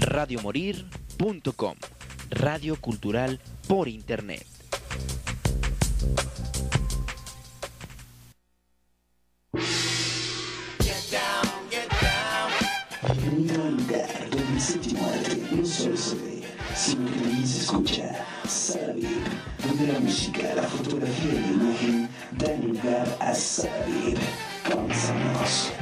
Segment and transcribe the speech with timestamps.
[0.00, 1.74] radiomorir.com,
[2.30, 3.38] radio cultural
[3.68, 4.46] por internet.
[13.02, 16.42] Bienvenido al lugar donde séptimo arte no solo se ve,
[16.74, 18.26] sino que también se escucha.
[18.48, 19.22] Salavir,
[19.66, 24.18] donde la música, la fotografía y la imagen dan lugar a Salavir.
[24.68, 25.72] Comenzamos.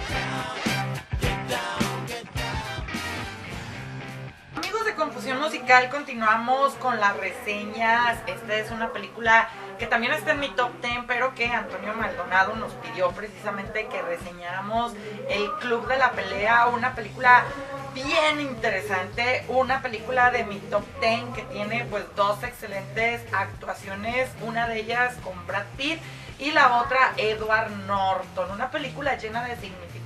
[5.69, 8.19] Continuamos con las reseñas.
[8.27, 12.57] Esta es una película que también está en mi top 10, pero que Antonio Maldonado
[12.57, 14.95] nos pidió precisamente que reseñáramos
[15.29, 17.45] El Club de la Pelea, una película
[17.93, 24.69] bien interesante, una película de mi top 10 que tiene pues dos excelentes actuaciones, una
[24.69, 26.01] de ellas con Brad Pitt
[26.39, 29.55] y la otra Edward Norton, una película llena de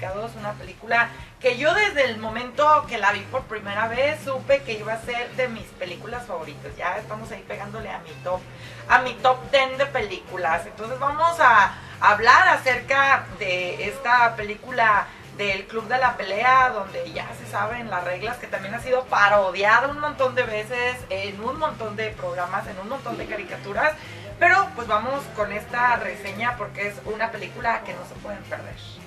[0.02, 1.09] significados, una película
[1.41, 5.01] que yo desde el momento que la vi por primera vez supe que iba a
[5.01, 6.76] ser de mis películas favoritas.
[6.76, 8.41] Ya estamos ahí pegándole a mi top,
[8.88, 10.66] a mi top 10 de películas.
[10.66, 17.29] Entonces vamos a hablar acerca de esta película del Club de la Pelea, donde ya
[17.38, 21.59] se saben las reglas, que también ha sido parodiada un montón de veces en un
[21.59, 23.95] montón de programas, en un montón de caricaturas.
[24.38, 29.01] Pero pues vamos con esta reseña porque es una película que no se pueden perder.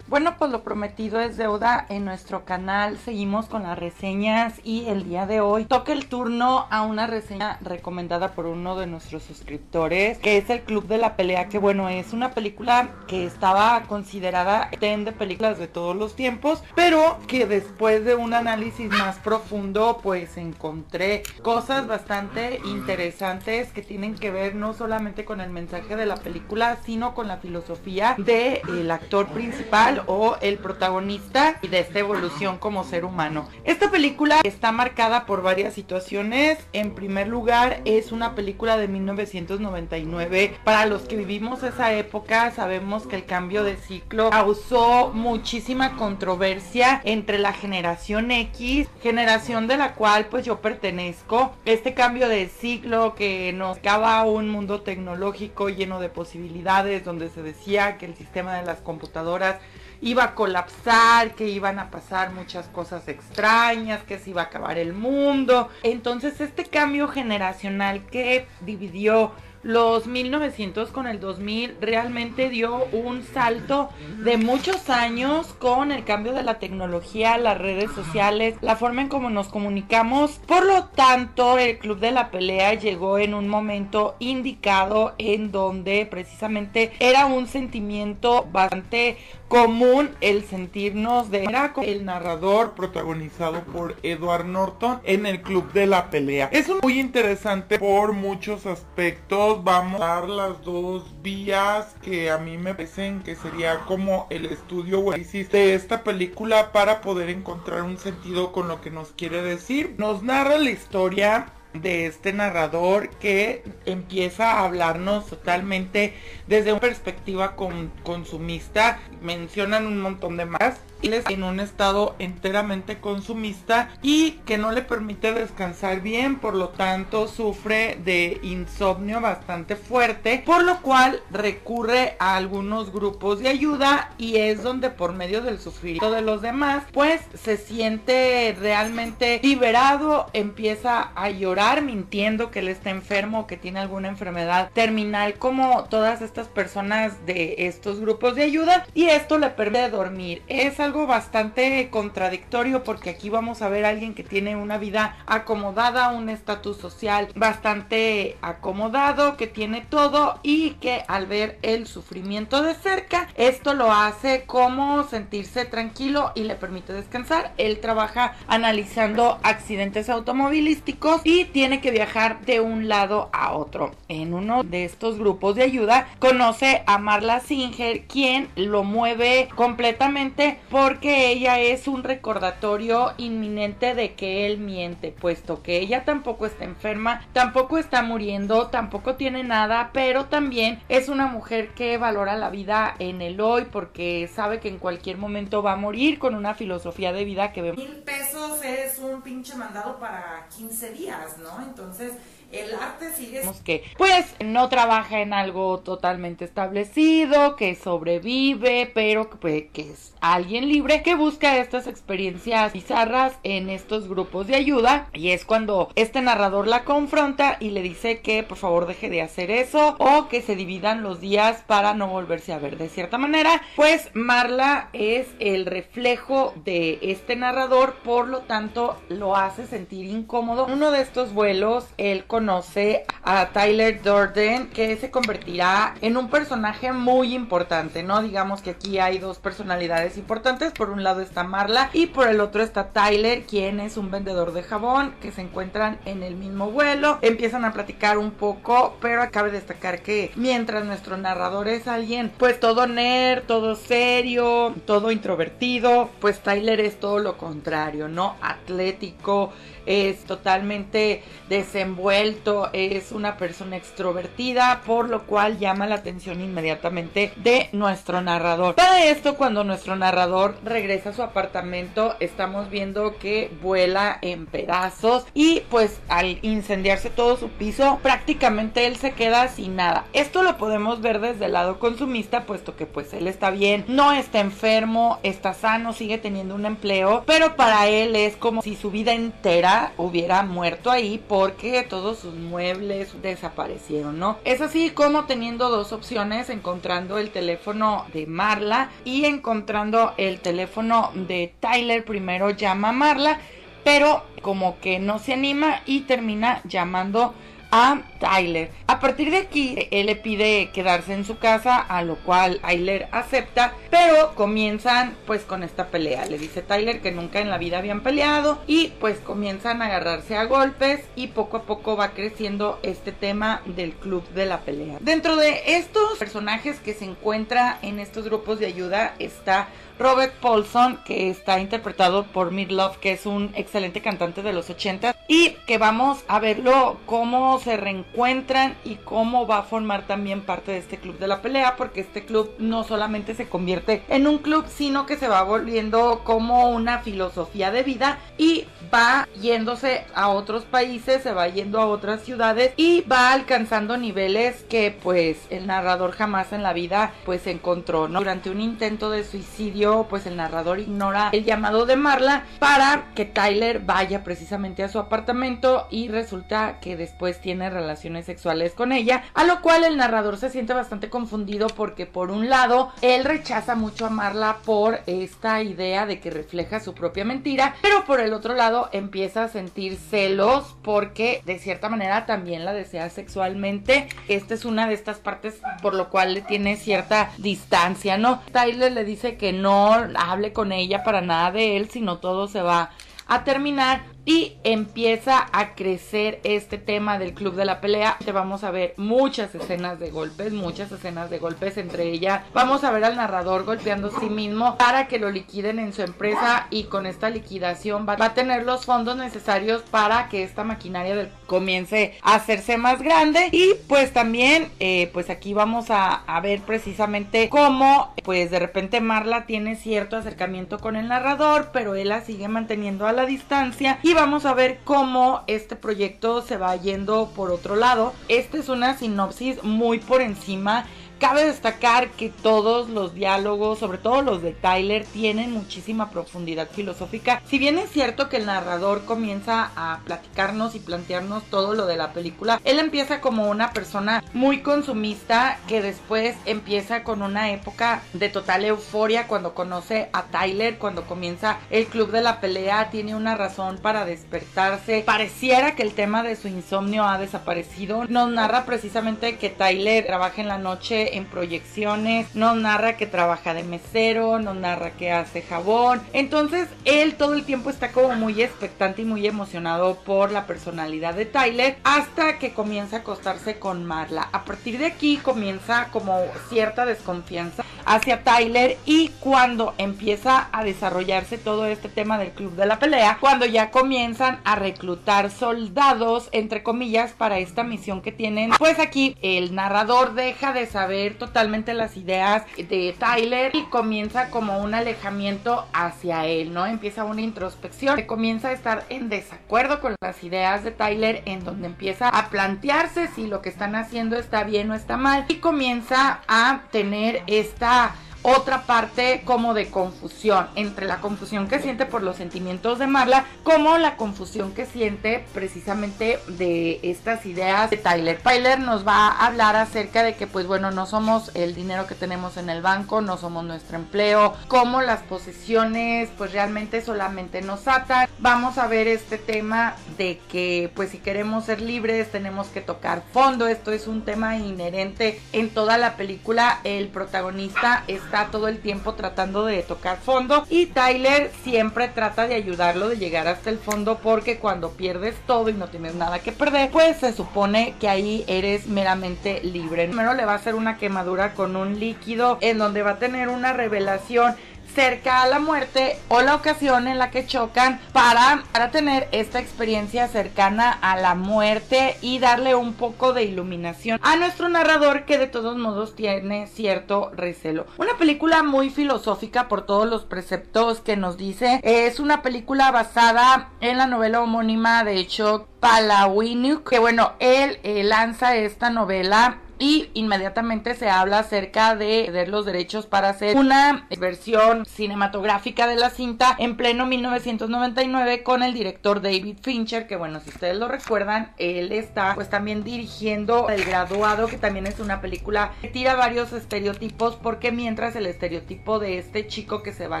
[0.12, 2.98] Bueno, pues lo prometido es deuda en nuestro canal.
[2.98, 7.56] Seguimos con las reseñas y el día de hoy toca el turno a una reseña
[7.62, 11.88] recomendada por uno de nuestros suscriptores, que es El Club de la Pelea, que bueno,
[11.88, 17.46] es una película que estaba considerada ten de películas de todos los tiempos, pero que
[17.46, 24.56] después de un análisis más profundo, pues encontré cosas bastante interesantes que tienen que ver
[24.56, 30.01] no solamente con el mensaje de la película, sino con la filosofía del actor principal
[30.06, 33.48] o el protagonista y de esta evolución como ser humano.
[33.64, 36.58] Esta película está marcada por varias situaciones.
[36.72, 40.56] En primer lugar, es una película de 1999.
[40.64, 47.00] Para los que vivimos esa época, sabemos que el cambio de ciclo causó muchísima controversia
[47.04, 51.52] entre la generación X, generación de la cual pues yo pertenezco.
[51.64, 57.42] Este cambio de ciclo que nos daba un mundo tecnológico lleno de posibilidades, donde se
[57.42, 59.56] decía que el sistema de las computadoras
[60.02, 64.76] iba a colapsar, que iban a pasar muchas cosas extrañas, que se iba a acabar
[64.76, 65.70] el mundo.
[65.84, 69.32] Entonces este cambio generacional que dividió
[69.62, 73.90] los 1900 con el 2000 realmente dio un salto
[74.24, 79.08] de muchos años con el cambio de la tecnología, las redes sociales, la forma en
[79.08, 80.40] cómo nos comunicamos.
[80.46, 86.06] Por lo tanto, el Club de la Pelea llegó en un momento indicado en donde
[86.06, 89.16] precisamente era un sentimiento bastante
[89.52, 91.44] común el sentirnos de
[91.82, 96.48] el narrador protagonizado por Edward Norton en el club de la pelea.
[96.52, 99.62] Es muy interesante por muchos aspectos.
[99.62, 104.46] Vamos a dar las dos vías que a mí me parecen que sería como el
[104.46, 109.42] estudio o de esta película para poder encontrar un sentido con lo que nos quiere
[109.42, 109.96] decir.
[109.98, 116.14] Nos narra la historia de este narrador que empieza a hablarnos totalmente
[116.46, 117.56] desde una perspectiva
[118.02, 119.00] consumista.
[119.22, 125.32] Mencionan un montón de más en un estado enteramente consumista y que no le permite
[125.32, 132.36] descansar bien, por lo tanto sufre de insomnio bastante fuerte, por lo cual recurre a
[132.36, 137.20] algunos grupos de ayuda y es donde por medio del sufrimiento de los demás, pues
[137.34, 144.08] se siente realmente liberado, empieza a llorar mintiendo que él está enfermo, que tiene alguna
[144.08, 149.72] enfermedad terminal como todas estas personas de estos grupos de ayuda y esto le permite
[149.90, 150.42] dormir.
[150.48, 155.16] Es algo bastante contradictorio porque aquí vamos a ver a alguien que tiene una vida
[155.26, 162.62] acomodada, un estatus social bastante acomodado, que tiene todo y que al ver el sufrimiento
[162.62, 167.52] de cerca, esto lo hace como sentirse tranquilo y le permite descansar.
[167.56, 173.92] Él trabaja analizando accidentes automovilísticos y tiene que viajar de un lado a otro.
[174.08, 180.58] En uno de estos grupos de ayuda conoce a Marla Singer, quien lo mueve completamente
[180.82, 186.64] porque ella es un recordatorio inminente de que él miente, puesto que ella tampoco está
[186.64, 192.50] enferma, tampoco está muriendo, tampoco tiene nada, pero también es una mujer que valora la
[192.50, 196.54] vida en el hoy porque sabe que en cualquier momento va a morir con una
[196.54, 197.78] filosofía de vida que vemos.
[197.78, 201.62] Mil pesos es un pinche mandado para 15 días, ¿no?
[201.62, 202.14] Entonces,
[202.52, 209.64] el arte sigue que pues no trabaja en algo totalmente establecido, que sobrevive, pero pues,
[209.72, 215.30] que es alguien libre que busca estas experiencias bizarras en estos grupos de ayuda y
[215.30, 219.50] es cuando este narrador la confronta y le dice que por favor deje de hacer
[219.50, 223.62] eso o que se dividan los días para no volverse a ver de cierta manera,
[223.76, 230.66] pues Marla es el reflejo de este narrador, por lo tanto lo hace sentir incómodo.
[230.66, 236.28] Uno de estos vuelos él con conoce a Tyler Durden, que se convertirá en un
[236.28, 238.20] personaje muy importante, ¿no?
[238.20, 240.72] Digamos que aquí hay dos personalidades importantes.
[240.72, 244.52] Por un lado está Marla y por el otro está Tyler, quien es un vendedor
[244.52, 247.18] de jabón, que se encuentran en el mismo vuelo.
[247.22, 252.58] Empiezan a platicar un poco, pero cabe destacar que mientras nuestro narrador es alguien, pues
[252.58, 258.34] todo nerd, todo serio, todo introvertido, pues Tyler es todo lo contrario, ¿no?
[258.42, 259.52] Atlético,
[259.86, 267.68] es totalmente desenvuelto, es una persona extrovertida, por lo cual llama la atención inmediatamente de
[267.72, 268.74] nuestro narrador.
[268.74, 275.26] Para esto, cuando nuestro narrador regresa a su apartamento, estamos viendo que vuela en pedazos
[275.34, 280.04] y pues al incendiarse todo su piso, prácticamente él se queda sin nada.
[280.12, 284.12] Esto lo podemos ver desde el lado consumista, puesto que pues él está bien, no
[284.12, 288.90] está enfermo, está sano, sigue teniendo un empleo, pero para él es como si su
[288.90, 294.38] vida entera hubiera muerto ahí porque todos sus muebles desaparecieron, ¿no?
[294.44, 301.10] Es así como teniendo dos opciones, encontrando el teléfono de Marla y encontrando el teléfono
[301.14, 303.40] de Tyler, primero llama a Marla,
[303.84, 307.34] pero como que no se anima y termina llamando
[307.72, 308.70] a Tyler.
[308.86, 313.08] A partir de aquí, él le pide quedarse en su casa, a lo cual Tyler
[313.10, 316.26] acepta, pero comienzan pues con esta pelea.
[316.26, 320.36] Le dice Tyler que nunca en la vida habían peleado y pues comienzan a agarrarse
[320.36, 324.98] a golpes y poco a poco va creciendo este tema del club de la pelea.
[325.00, 329.68] Dentro de estos personajes que se encuentra en estos grupos de ayuda está
[330.02, 335.14] Robert Paulson, que está interpretado por Midlove, que es un excelente cantante de los 80
[335.28, 340.72] y que vamos a verlo cómo se reencuentran y cómo va a formar también parte
[340.72, 344.38] de este club de la pelea, porque este club no solamente se convierte en un
[344.38, 350.30] club, sino que se va volviendo como una filosofía de vida y va yéndose a
[350.30, 355.68] otros países, se va yendo a otras ciudades y va alcanzando niveles que pues el
[355.68, 358.18] narrador jamás en la vida pues encontró, ¿no?
[358.18, 363.24] Durante un intento de suicidio, pues el narrador ignora el llamado de Marla para que
[363.24, 369.24] Tyler vaya precisamente a su apartamento y resulta que después tiene relaciones sexuales con ella,
[369.34, 373.74] a lo cual el narrador se siente bastante confundido porque por un lado él rechaza
[373.74, 378.32] mucho a Marla por esta idea de que refleja su propia mentira, pero por el
[378.32, 384.08] otro lado empieza a sentir celos porque de cierta manera también la desea sexualmente.
[384.28, 388.40] Esta es una de estas partes por lo cual le tiene cierta distancia, ¿no?
[388.52, 389.71] Tyler le dice que no
[390.16, 392.90] hable con ella para nada de él, sino todo se va
[393.26, 398.16] a terminar y empieza a crecer este tema del club de la pelea.
[398.24, 402.42] Te vamos a ver muchas escenas de golpes, muchas escenas de golpes entre ellas.
[402.54, 406.02] Vamos a ver al narrador golpeando a sí mismo para que lo liquiden en su
[406.02, 411.30] empresa y con esta liquidación va, a tener los fondos necesarios para que esta maquinaria
[411.46, 417.48] comience a hacerse más grande y pues también eh, pues aquí vamos a, ver precisamente
[417.48, 422.48] cómo pues de repente Marla tiene cierto acercamiento con el narrador pero él la sigue
[422.48, 427.76] manteniendo a la distancia vamos a ver cómo este proyecto se va yendo por otro
[427.76, 428.12] lado.
[428.28, 430.86] Esta es una sinopsis muy por encima
[431.22, 437.40] Cabe destacar que todos los diálogos, sobre todo los de Tyler, tienen muchísima profundidad filosófica.
[437.46, 441.96] Si bien es cierto que el narrador comienza a platicarnos y plantearnos todo lo de
[441.96, 448.02] la película, él empieza como una persona muy consumista que después empieza con una época
[448.14, 453.14] de total euforia cuando conoce a Tyler, cuando comienza el club de la pelea, tiene
[453.14, 455.04] una razón para despertarse.
[455.06, 458.06] Pareciera que el tema de su insomnio ha desaparecido.
[458.08, 463.54] Nos narra precisamente que Tyler trabaja en la noche en proyecciones, nos narra que trabaja
[463.54, 466.02] de mesero, nos narra que hace jabón.
[466.12, 471.14] Entonces él todo el tiempo está como muy expectante y muy emocionado por la personalidad
[471.14, 474.28] de Tyler hasta que comienza a acostarse con Marla.
[474.32, 481.38] A partir de aquí comienza como cierta desconfianza hacia Tyler y cuando empieza a desarrollarse
[481.38, 486.62] todo este tema del club de la pelea, cuando ya comienzan a reclutar soldados, entre
[486.62, 491.96] comillas, para esta misión que tienen, pues aquí el narrador deja de saber totalmente las
[491.96, 496.66] ideas de Tyler y comienza como un alejamiento hacia él, ¿no?
[496.66, 501.66] Empieza una introspección, comienza a estar en desacuerdo con las ideas de Tyler, en donde
[501.66, 506.20] empieza a plantearse si lo que están haciendo está bien o está mal y comienza
[506.28, 512.16] a tener esta otra parte como de confusión entre la confusión que siente por los
[512.16, 518.20] sentimientos de Marla como la confusión que siente precisamente de estas ideas de Tyler.
[518.22, 521.94] Tyler nos va a hablar acerca de que pues bueno no somos el dinero que
[521.94, 527.66] tenemos en el banco, no somos nuestro empleo, como las posesiones pues realmente solamente nos
[527.68, 528.08] atan.
[528.18, 533.02] Vamos a ver este tema de que pues si queremos ser libres tenemos que tocar
[533.12, 533.46] fondo.
[533.46, 536.60] Esto es un tema inherente en toda la película.
[536.64, 542.26] El protagonista es está todo el tiempo tratando de tocar fondo y Tyler siempre trata
[542.26, 546.18] de ayudarlo de llegar hasta el fondo porque cuando pierdes todo y no tienes nada
[546.18, 549.86] que perder, pues se supone que ahí eres meramente libre.
[549.86, 553.30] Primero le va a hacer una quemadura con un líquido en donde va a tener
[553.30, 554.36] una revelación
[554.74, 559.40] cerca a la muerte o la ocasión en la que chocan para, para tener esta
[559.40, 565.18] experiencia cercana a la muerte y darle un poco de iluminación a nuestro narrador que
[565.18, 567.66] de todos modos tiene cierto recelo.
[567.78, 571.60] Una película muy filosófica por todos los preceptos que nos dice.
[571.62, 577.84] Es una película basada en la novela homónima de hecho Palawinuk, que bueno, él eh,
[577.84, 583.86] lanza esta novela y inmediatamente se habla acerca de, de, los derechos para hacer una
[583.96, 590.18] versión cinematográfica de la cinta en pleno 1999 con el director David Fincher, que bueno,
[590.18, 595.00] si ustedes lo recuerdan, él está pues también dirigiendo El graduado, que también es una
[595.00, 599.98] película que tira varios estereotipos porque mientras el estereotipo de este chico que se va
[599.98, 600.00] a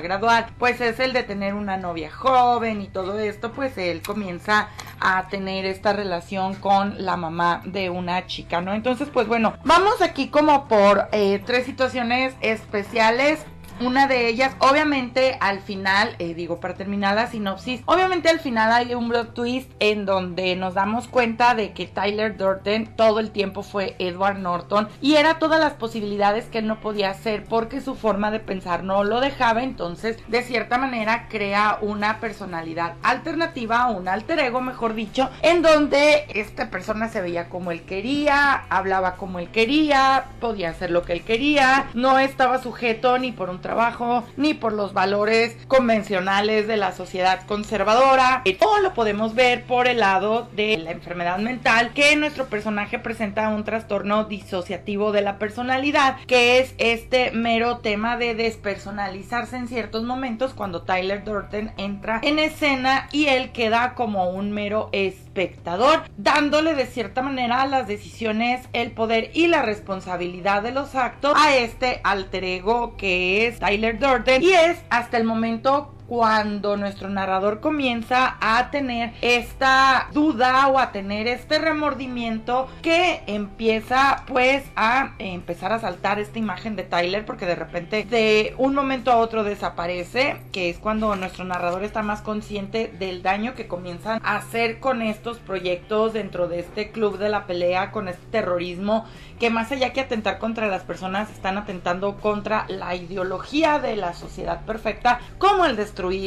[0.00, 4.70] graduar, pues es el de tener una novia joven y todo esto, pues él comienza
[4.98, 8.74] a tener esta relación con la mamá de una chica, ¿no?
[8.74, 13.44] Entonces, pues bueno, vamos aquí como por eh, tres situaciones especiales
[13.86, 18.72] una de ellas, obviamente al final, eh, digo para terminar la sinopsis, obviamente al final
[18.72, 23.30] hay un plot twist en donde nos damos cuenta de que Tyler Durden todo el
[23.30, 27.80] tiempo fue Edward Norton y era todas las posibilidades que él no podía hacer porque
[27.80, 33.88] su forma de pensar no lo dejaba, entonces de cierta manera crea una personalidad alternativa,
[33.88, 39.16] un alter ego mejor dicho, en donde esta persona se veía como él quería, hablaba
[39.16, 43.60] como él quería, podía hacer lo que él quería, no estaba sujeto ni por un
[43.60, 43.71] trabajo,
[44.36, 48.42] ni por los valores convencionales de la sociedad conservadora.
[48.58, 53.48] Todo lo podemos ver por el lado de la enfermedad mental, que nuestro personaje presenta
[53.48, 60.04] un trastorno disociativo de la personalidad, que es este mero tema de despersonalizarse en ciertos
[60.04, 66.74] momentos cuando Tyler Durden entra en escena y él queda como un mero espectador, dándole
[66.74, 72.00] de cierta manera las decisiones, el poder y la responsabilidad de los actos a este
[72.04, 78.36] alter ego que es Tyler Durden y es hasta el momento cuando nuestro narrador comienza
[78.42, 85.78] a tener esta duda o a tener este remordimiento que empieza pues a empezar a
[85.78, 90.68] saltar esta imagen de Tyler porque de repente de un momento a otro desaparece, que
[90.68, 95.38] es cuando nuestro narrador está más consciente del daño que comienzan a hacer con estos
[95.38, 99.06] proyectos dentro de este club de la pelea, con este terrorismo
[99.42, 104.14] que más allá que atentar contra las personas están atentando contra la ideología de la
[104.14, 105.74] sociedad perfecta, como el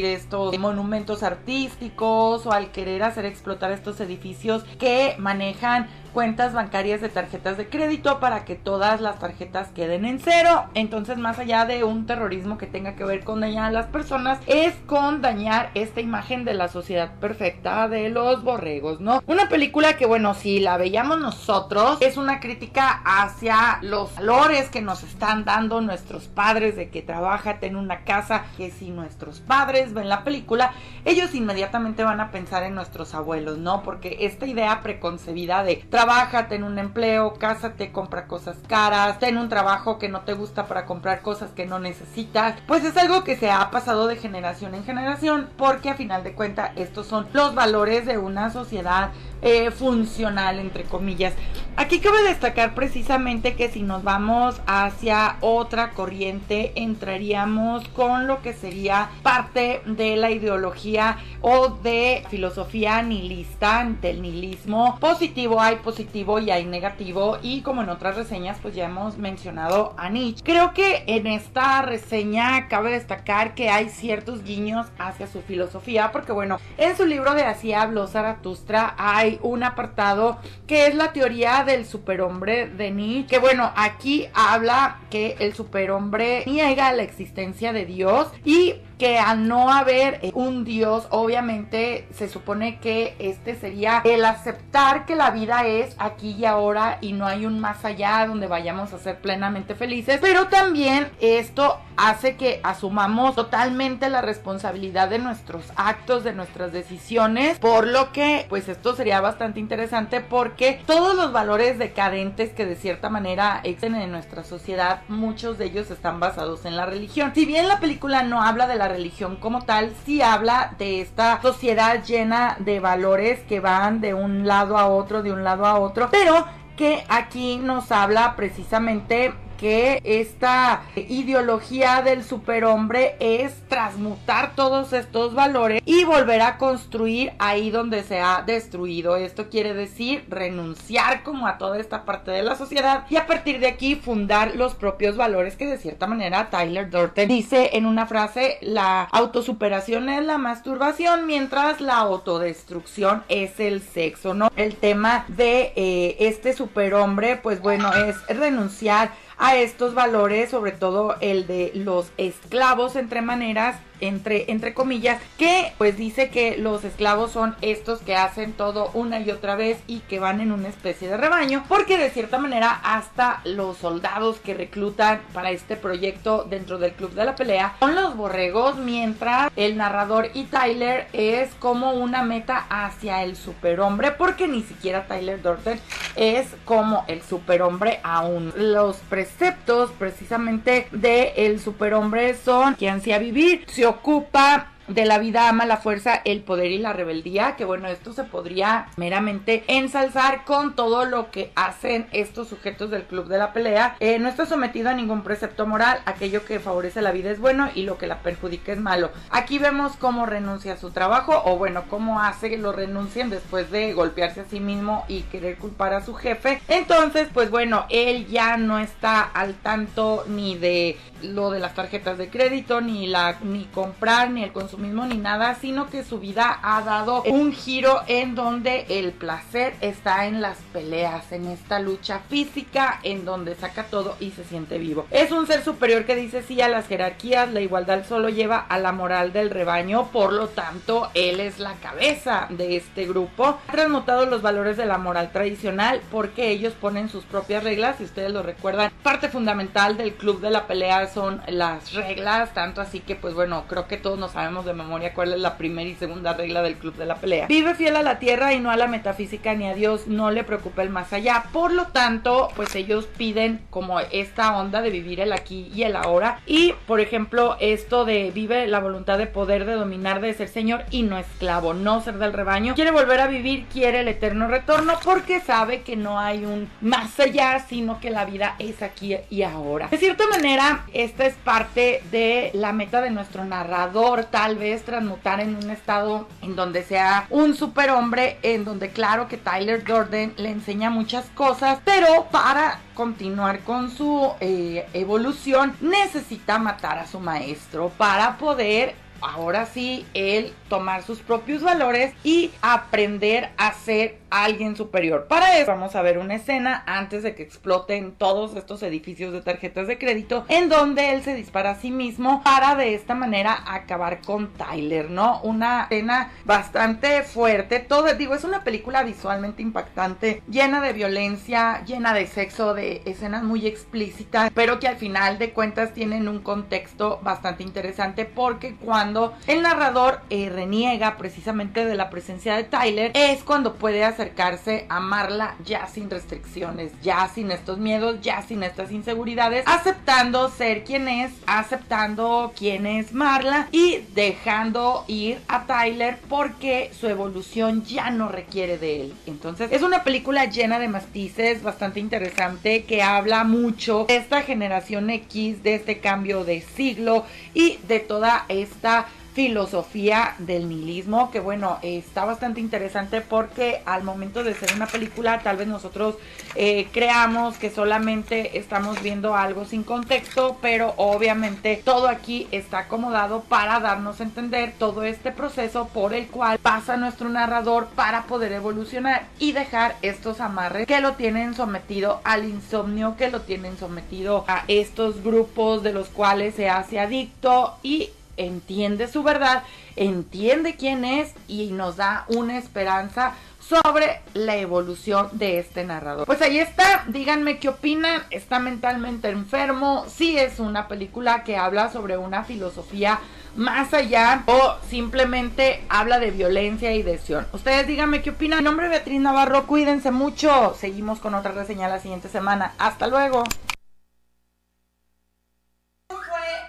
[0.05, 7.09] estos monumentos artísticos o al querer hacer explotar estos edificios que manejan cuentas bancarias de
[7.09, 10.63] tarjetas de crédito para que todas las tarjetas queden en cero.
[10.73, 14.39] Entonces, más allá de un terrorismo que tenga que ver con dañar a las personas,
[14.47, 19.21] es con dañar esta imagen de la sociedad perfecta de los borregos, ¿no?
[19.27, 24.81] Una película que, bueno, si la veíamos nosotros, es una crítica hacia los valores que
[24.81, 29.93] nos están dando nuestros padres de que trabajate en una casa, que si nuestros padres
[29.93, 30.71] ven la película,
[31.03, 33.83] ellos inmediatamente van a pensar en nuestros abuelos, ¿no?
[33.83, 39.39] Porque esta idea preconcebida de trabajar trabaja, ten un empleo, cásate, compra cosas caras, ten
[39.39, 42.59] un trabajo que no te gusta para comprar cosas que no necesitas.
[42.67, 46.33] Pues es algo que se ha pasado de generación en generación porque a final de
[46.33, 49.09] cuentas estos son los valores de una sociedad
[49.45, 51.33] eh, funcional, entre comillas.
[51.77, 58.53] Aquí cabe destacar precisamente que si nos vamos hacia otra corriente, entraríamos con lo que
[58.53, 64.97] sería parte de la ideología o de filosofía nihilista, del nihilismo.
[64.99, 69.93] Positivo hay positivo y hay negativo y como en otras reseñas pues ya hemos mencionado
[69.97, 70.43] a Nietzsche.
[70.43, 76.31] Creo que en esta reseña cabe destacar que hay ciertos guiños hacia su filosofía porque
[76.31, 80.37] bueno, en su libro de Así habló Zaratustra hay un apartado
[80.67, 86.43] que es la teoría del superhombre de Nietzsche, que bueno, aquí habla que el superhombre
[86.45, 92.27] niega la existencia de Dios y que al no haber eh, un Dios, obviamente se
[92.27, 97.25] supone que este sería el aceptar que la vida es aquí y ahora y no
[97.25, 102.59] hay un más allá donde vayamos a ser plenamente felices, pero también esto hace que
[102.63, 108.95] asumamos totalmente la responsabilidad de nuestros actos, de nuestras decisiones, por lo que pues esto
[108.95, 114.43] sería bastante interesante porque todos los valores decadentes que de cierta manera existen en nuestra
[114.43, 117.31] sociedad, muchos de ellos están basados en la religión.
[117.35, 122.03] Si bien la película no habla de religión como tal, sí habla de esta sociedad
[122.03, 126.09] llena de valores que van de un lado a otro, de un lado a otro,
[126.11, 135.33] pero que aquí nos habla precisamente que esta ideología del superhombre es transmutar todos estos
[135.33, 139.15] valores y volver a construir ahí donde se ha destruido.
[139.15, 143.59] Esto quiere decir renunciar como a toda esta parte de la sociedad y a partir
[143.59, 148.05] de aquí fundar los propios valores que de cierta manera Tyler Durden dice en una
[148.05, 154.49] frase la autosuperación es la masturbación mientras la autodestrucción es el sexo, ¿no?
[154.55, 161.15] El tema de eh, este superhombre pues bueno es renunciar a estos valores, sobre todo
[161.21, 167.31] el de los esclavos entre maneras entre, entre comillas, que pues dice que los esclavos
[167.31, 171.09] son estos que hacen todo una y otra vez y que van en una especie
[171.09, 176.77] de rebaño, porque de cierta manera hasta los soldados que reclutan para este proyecto dentro
[176.77, 181.93] del club de la pelea son los borregos, mientras el narrador y Tyler es como
[181.93, 185.79] una meta hacia el superhombre, porque ni siquiera Tyler Durden
[186.15, 188.53] es como el superhombre aún.
[188.55, 195.65] Los preceptos precisamente de el superhombre son que ansía vivir, ocupa de la vida ama
[195.65, 200.75] la fuerza, el poder y la rebeldía, que bueno, esto se podría meramente ensalzar con
[200.75, 203.95] todo lo que hacen estos sujetos del club de la pelea.
[203.99, 207.69] Eh, no está sometido a ningún precepto moral, aquello que favorece la vida es bueno
[207.73, 209.11] y lo que la perjudica es malo.
[209.31, 213.71] Aquí vemos cómo renuncia a su trabajo o bueno, cómo hace que lo renuncien después
[213.71, 216.61] de golpearse a sí mismo y querer culpar a su jefe.
[216.67, 222.17] Entonces, pues bueno, él ya no está al tanto ni de lo de las tarjetas
[222.17, 226.19] de crédito, ni la ni comprar, ni el consumo mismo ni nada, sino que su
[226.19, 231.79] vida ha dado un giro en donde el placer está en las peleas, en esta
[231.79, 235.05] lucha física, en donde saca todo y se siente vivo.
[235.11, 238.79] Es un ser superior que dice sí a las jerarquías, la igualdad solo lleva a
[238.79, 243.59] la moral del rebaño, por lo tanto, él es la cabeza de este grupo.
[243.67, 248.03] Ha transmutado los valores de la moral tradicional porque ellos ponen sus propias reglas, si
[248.03, 252.99] ustedes lo recuerdan, parte fundamental del club de la pelea son las reglas, tanto así
[252.99, 255.95] que pues bueno, creo que todos nos sabemos de memoria cuál es la primera y
[255.95, 257.47] segunda regla del club de la pelea.
[257.47, 260.43] Vive fiel a la tierra y no a la metafísica ni a Dios, no le
[260.43, 261.45] preocupa el más allá.
[261.51, 265.95] Por lo tanto, pues ellos piden como esta onda de vivir el aquí y el
[265.95, 266.39] ahora.
[266.45, 270.83] Y, por ejemplo, esto de vive la voluntad de poder, de dominar, de ser señor
[270.91, 272.75] y no esclavo, no ser del rebaño.
[272.75, 277.19] Quiere volver a vivir, quiere el eterno retorno porque sabe que no hay un más
[277.19, 279.87] allá, sino que la vida es aquí y ahora.
[279.87, 285.39] De cierta manera, esta es parte de la meta de nuestro narrador, tal vez transmutar
[285.39, 290.49] en un estado en donde sea un superhombre, en donde claro que Tyler Durden le
[290.49, 297.89] enseña muchas cosas, pero para continuar con su eh, evolución necesita matar a su maestro
[297.97, 305.27] para poder ahora sí él tomar sus propios valores y aprender a ser alguien superior.
[305.27, 309.41] Para eso vamos a ver una escena antes de que exploten todos estos edificios de
[309.41, 313.63] tarjetas de crédito en donde él se dispara a sí mismo para de esta manera
[313.67, 315.39] acabar con Tyler, ¿no?
[315.41, 322.13] Una escena bastante fuerte, todo digo, es una película visualmente impactante, llena de violencia, llena
[322.13, 327.19] de sexo, de escenas muy explícitas, pero que al final de cuentas tienen un contexto
[327.23, 333.43] bastante interesante porque cuando el narrador eh, reniega precisamente de la presencia de Tyler es
[333.43, 338.63] cuando puede hacer acercarse a Marla ya sin restricciones, ya sin estos miedos, ya sin
[338.63, 346.17] estas inseguridades, aceptando ser quien es, aceptando quién es Marla y dejando ir a Tyler
[346.27, 349.13] porque su evolución ya no requiere de él.
[349.27, 355.09] Entonces es una película llena de matices, bastante interesante, que habla mucho de esta generación
[355.09, 361.77] X, de este cambio de siglo y de toda esta filosofía del nihilismo, que bueno,
[361.81, 366.15] está bastante interesante porque al momento de ser una película, tal vez nosotros
[366.55, 373.41] eh, creamos que solamente estamos viendo algo sin contexto, pero obviamente todo aquí está acomodado
[373.41, 378.53] para darnos a entender todo este proceso por el cual pasa nuestro narrador para poder
[378.53, 384.45] evolucionar y dejar estos amarres que lo tienen sometido al insomnio, que lo tienen sometido
[384.47, 389.63] a estos grupos de los cuales se hace adicto y entiende su verdad,
[389.95, 396.25] entiende quién es y nos da una esperanza sobre la evolución de este narrador.
[396.25, 401.91] Pues ahí está, díganme qué opinan, está mentalmente enfermo, si es una película que habla
[401.91, 403.19] sobre una filosofía
[403.55, 407.19] más allá o simplemente habla de violencia y de
[407.53, 408.59] Ustedes díganme qué opinan.
[408.59, 410.75] Mi nombre es Beatriz Navarro, cuídense mucho.
[410.77, 412.73] Seguimos con otra reseña la siguiente semana.
[412.77, 413.43] Hasta luego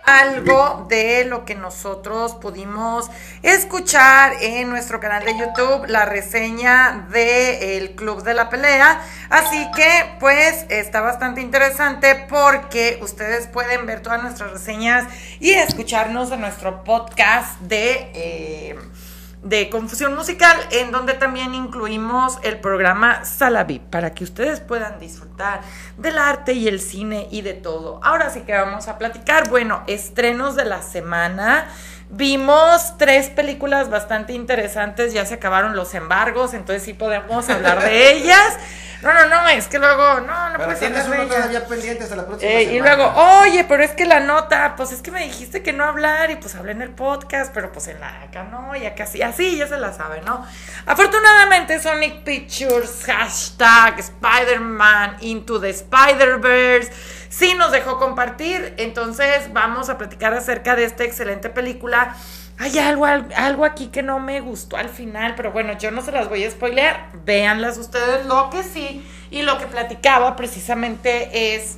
[0.07, 3.11] algo de lo que nosotros pudimos
[3.43, 9.03] escuchar en nuestro canal de YouTube, la reseña de El Club de la Pelea.
[9.29, 15.05] Así que pues está bastante interesante porque ustedes pueden ver todas nuestras reseñas
[15.41, 18.11] y escucharnos en nuestro podcast de...
[18.15, 18.79] Eh,
[19.43, 25.61] de Confusión Musical, en donde también incluimos el programa Salavi, para que ustedes puedan disfrutar
[25.97, 28.01] del arte y el cine y de todo.
[28.03, 31.69] Ahora sí que vamos a platicar, bueno, estrenos de la semana.
[32.09, 38.13] Vimos tres películas bastante interesantes, ya se acabaron los embargos, entonces sí podemos hablar de
[38.17, 38.57] ellas.
[39.03, 40.93] No, no, no, es que luego, no, no puede ser.
[41.29, 44.91] todavía pendiente hasta la próxima eh, Y luego, oye, pero es que la nota, pues
[44.91, 47.89] es que me dijiste que no hablar y pues hablé en el podcast, pero pues
[47.89, 50.47] en la acá no, ya casi, así ya se la sabe, ¿no?
[50.87, 56.91] Afortunadamente, Sonic Pictures, hashtag Spider-Man into the Spider-Verse,
[57.29, 61.96] sí nos dejó compartir, entonces vamos a platicar acerca de esta excelente película
[62.59, 66.13] hay algo, algo aquí que no me gustó al final, pero bueno, yo no se
[66.13, 68.25] las voy a spoilear, véanlas ustedes.
[68.27, 71.77] Lo que sí, y lo que platicaba precisamente es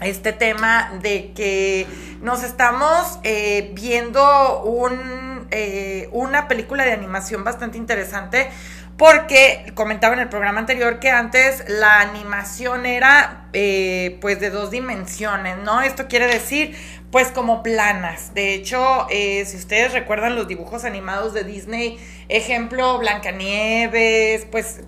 [0.00, 1.86] este tema de que
[2.20, 8.50] nos estamos eh, viendo un, eh, una película de animación bastante interesante
[8.96, 14.70] porque comentaba en el programa anterior que antes la animación era eh, pues de dos
[14.70, 15.80] dimensiones, ¿no?
[15.82, 16.76] Esto quiere decir
[17.12, 18.34] pues como planas.
[18.34, 21.98] De hecho, eh, si ustedes recuerdan los dibujos animados de Disney,
[22.30, 24.80] ejemplo Blancanieves, pues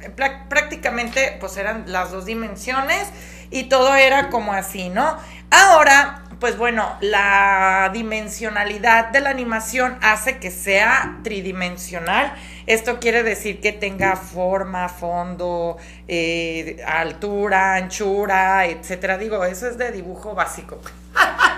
[0.49, 3.11] prácticamente pues eran las dos dimensiones
[3.51, 5.19] y todo era como así, ¿no?
[5.51, 12.35] Ahora, pues bueno, la dimensionalidad de la animación hace que sea tridimensional.
[12.67, 15.77] Esto quiere decir que tenga forma, fondo,
[16.09, 19.19] eh, altura, anchura, etcétera.
[19.19, 20.81] Digo, eso es de dibujo básico.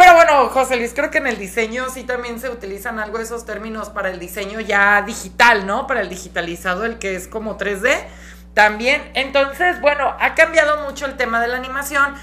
[0.00, 3.24] Pero bueno, José Luis, creo que en el diseño sí también se utilizan algo de
[3.24, 5.86] esos términos para el diseño ya digital, ¿no?
[5.86, 8.06] Para el digitalizado, el que es como 3D
[8.54, 9.02] también.
[9.12, 12.14] Entonces, bueno, ha cambiado mucho el tema de la animación.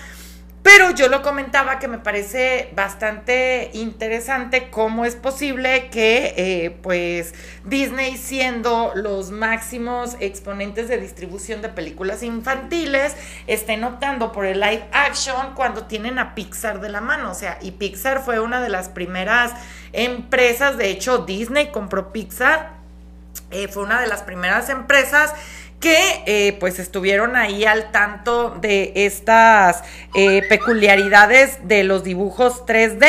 [0.68, 7.34] Pero yo lo comentaba que me parece bastante interesante cómo es posible que eh, pues
[7.64, 13.16] Disney siendo los máximos exponentes de distribución de películas infantiles
[13.48, 17.32] estén optando por el live action cuando tienen a Pixar de la mano.
[17.32, 19.54] O sea, y Pixar fue una de las primeras
[19.94, 22.74] empresas, de hecho Disney compró Pixar,
[23.52, 25.34] eh, fue una de las primeras empresas
[25.80, 29.84] que eh, pues estuvieron ahí al tanto de estas
[30.16, 33.06] eh, peculiaridades de los dibujos 3D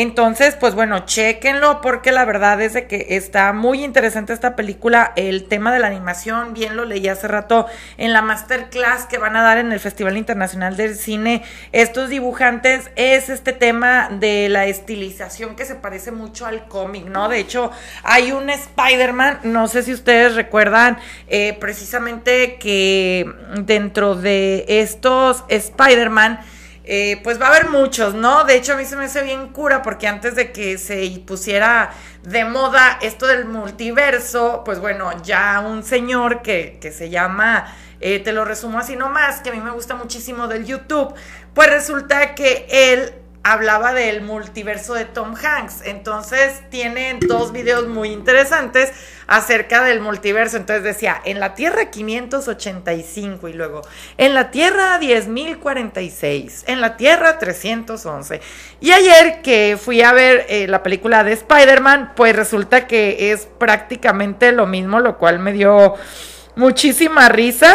[0.00, 5.12] entonces, pues bueno, chequenlo porque la verdad es de que está muy interesante esta película.
[5.16, 9.34] El tema de la animación, bien lo leí hace rato en la masterclass que van
[9.34, 11.42] a dar en el Festival Internacional del Cine.
[11.72, 17.28] Estos dibujantes es este tema de la estilización que se parece mucho al cómic, ¿no?
[17.28, 17.72] De hecho,
[18.04, 23.28] hay un Spider-Man, no sé si ustedes recuerdan eh, precisamente que
[23.64, 26.38] dentro de estos Spider-Man,
[26.90, 28.44] eh, pues va a haber muchos, ¿no?
[28.44, 31.90] De hecho, a mí se me hace bien cura porque antes de que se pusiera
[32.22, 38.20] de moda esto del multiverso, pues bueno, ya un señor que, que se llama, eh,
[38.20, 41.12] te lo resumo así nomás, que a mí me gusta muchísimo del YouTube,
[41.52, 45.82] pues resulta que él hablaba del multiverso de Tom Hanks.
[45.84, 48.92] Entonces tienen dos videos muy interesantes
[49.26, 50.56] acerca del multiverso.
[50.56, 53.82] Entonces decía, en la Tierra 585 y luego,
[54.16, 58.40] en la Tierra 10.046, en la Tierra 311.
[58.80, 63.46] Y ayer que fui a ver eh, la película de Spider-Man, pues resulta que es
[63.58, 65.94] prácticamente lo mismo, lo cual me dio
[66.56, 67.74] muchísima risa.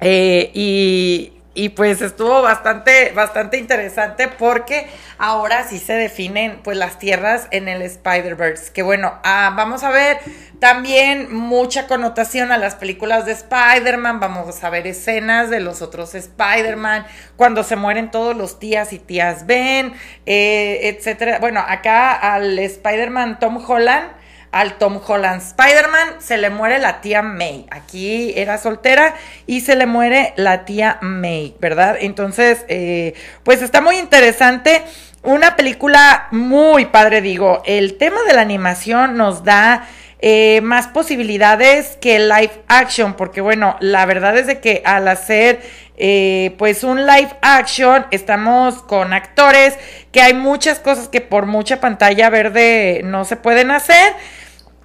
[0.00, 6.98] Eh, y, y pues estuvo bastante, bastante interesante porque ahora sí se definen pues las
[6.98, 8.72] tierras en el Spider-Verse.
[8.74, 10.18] Que bueno, ah, vamos a ver
[10.60, 14.20] también mucha connotación a las películas de Spider-Man.
[14.20, 18.98] Vamos a ver escenas de los otros Spider-Man, cuando se mueren todos los tías y
[18.98, 19.94] tías Ben,
[20.26, 21.38] eh, etcétera.
[21.38, 24.15] Bueno, acá al Spider-Man Tom Holland
[24.60, 27.66] al Tom Holland Spider-Man, se le muere la tía May.
[27.70, 29.14] Aquí era soltera
[29.46, 31.96] y se le muere la tía May, ¿verdad?
[32.00, 33.14] Entonces, eh,
[33.44, 34.82] pues está muy interesante.
[35.22, 37.62] Una película muy padre, digo.
[37.66, 39.86] El tema de la animación nos da
[40.20, 45.60] eh, más posibilidades que live action, porque bueno, la verdad es de que al hacer
[45.98, 49.76] eh, pues un live action, estamos con actores,
[50.12, 54.14] que hay muchas cosas que por mucha pantalla verde no se pueden hacer.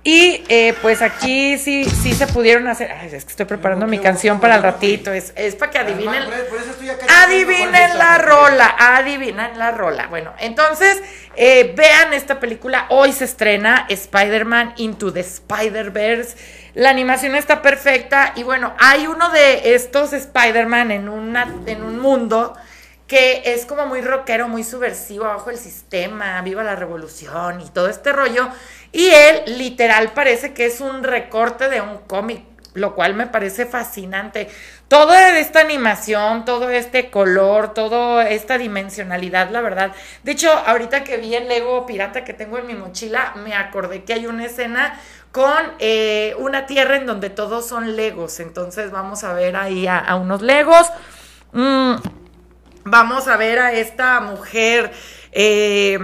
[0.03, 2.91] Y eh, pues aquí sí, sí se pudieron hacer.
[2.91, 5.13] Ay, es que estoy preparando mi canción para el ratito.
[5.13, 6.23] Es, es para que adivinen.
[7.23, 10.07] Adivinen la rola, adivinen la rola.
[10.07, 10.99] Bueno, entonces
[11.35, 12.87] eh, vean esta película.
[12.89, 16.35] Hoy se estrena Spider-Man Into the Spider-Verse.
[16.73, 18.33] La animación está perfecta.
[18.35, 21.35] Y bueno, hay uno de estos Spider-Man en,
[21.67, 22.55] en un mundo
[23.11, 27.89] que es como muy rockero, muy subversivo, abajo el sistema, viva la revolución y todo
[27.89, 28.47] este rollo.
[28.93, 32.41] Y él literal parece que es un recorte de un cómic,
[32.73, 34.47] lo cual me parece fascinante.
[34.87, 39.91] Toda esta animación, todo este color, toda esta dimensionalidad, la verdad.
[40.23, 44.05] De hecho, ahorita que vi el Lego pirata que tengo en mi mochila, me acordé
[44.05, 44.97] que hay una escena
[45.33, 48.39] con eh, una tierra en donde todos son Legos.
[48.39, 50.89] Entonces vamos a ver ahí a, unos Legos.
[51.51, 51.95] Mm,
[52.83, 54.91] vamos a ver a esta mujer.
[55.31, 55.99] Eh,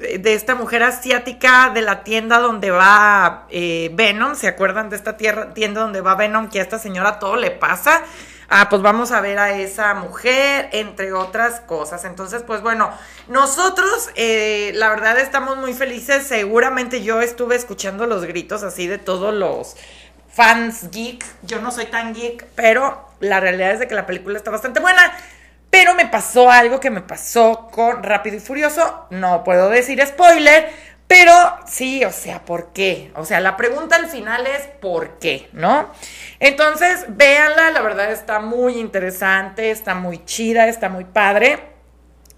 [0.00, 5.18] de esta mujer asiática de la tienda donde va eh, Venom, ¿se acuerdan de esta
[5.18, 8.02] tienda donde va Venom que a esta señora todo le pasa?
[8.48, 12.04] Ah, pues vamos a ver a esa mujer, entre otras cosas.
[12.04, 12.90] Entonces, pues bueno,
[13.28, 16.26] nosotros, eh, la verdad, estamos muy felices.
[16.26, 19.76] Seguramente yo estuve escuchando los gritos así de todos los
[20.32, 21.24] fans geek.
[21.42, 24.80] Yo no soy tan geek, pero la realidad es de que la película está bastante
[24.80, 25.16] buena.
[25.70, 29.06] Pero me pasó algo que me pasó con Rápido y Furioso.
[29.10, 30.68] No puedo decir spoiler,
[31.10, 31.32] pero
[31.66, 33.10] sí, o sea, ¿por qué?
[33.16, 35.48] O sea, la pregunta al final es ¿por qué?
[35.52, 35.90] ¿No?
[36.38, 41.64] Entonces, véanla, la verdad está muy interesante, está muy chida, está muy padre.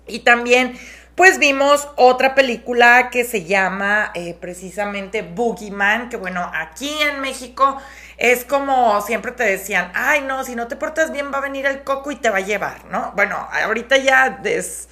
[0.06, 0.78] Y también,
[1.14, 7.76] pues vimos otra película que se llama eh, precisamente Boogeyman, que bueno, aquí en México
[8.22, 11.66] es como siempre te decían, ay no, si no te portas bien va a venir
[11.66, 13.10] el coco y te va a llevar, ¿no?
[13.16, 14.88] Bueno, ahorita ya es,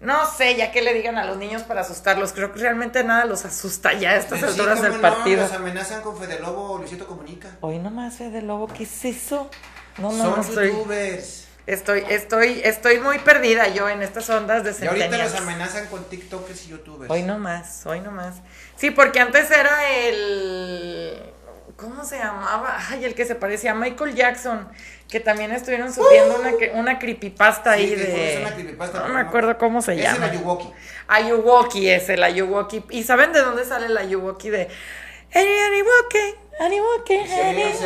[0.00, 3.24] no sé, ya que le digan a los niños para asustarlos, creo que realmente nada
[3.24, 5.42] los asusta ya a estas alturas del partido.
[5.42, 7.48] Los amenazan con Fede Lobo, Luisito Comunica.
[7.62, 9.50] Hoy nomás Fede Lobo, ¿qué es eso?
[9.98, 10.68] No, no, no estoy...
[10.68, 11.48] youtubers.
[11.66, 16.02] Estoy, estoy, estoy muy perdida yo en estas ondas de Y ahorita los amenazan con
[16.04, 17.10] TikTokers y youtubers.
[17.10, 18.36] Hoy nomás, hoy nomás.
[18.76, 21.27] Sí, porque antes era el
[21.78, 22.76] ¿Cómo se llamaba?
[22.90, 24.68] Ay, el que se parecía a Michael Jackson,
[25.08, 28.38] que también estuvieron subiendo una, una creepypasta ahí de...
[28.40, 30.26] Una creepypasta, no me acuerdo cómo se llama.
[30.26, 30.72] Es el Ayuwoki.
[31.06, 32.84] Ayuwoki es el Ayuwoki.
[32.90, 34.50] ¿Y saben de dónde sale el Ayuwoki?
[34.50, 34.68] De...
[35.32, 37.16] Ayuwoki, Ayuwoki,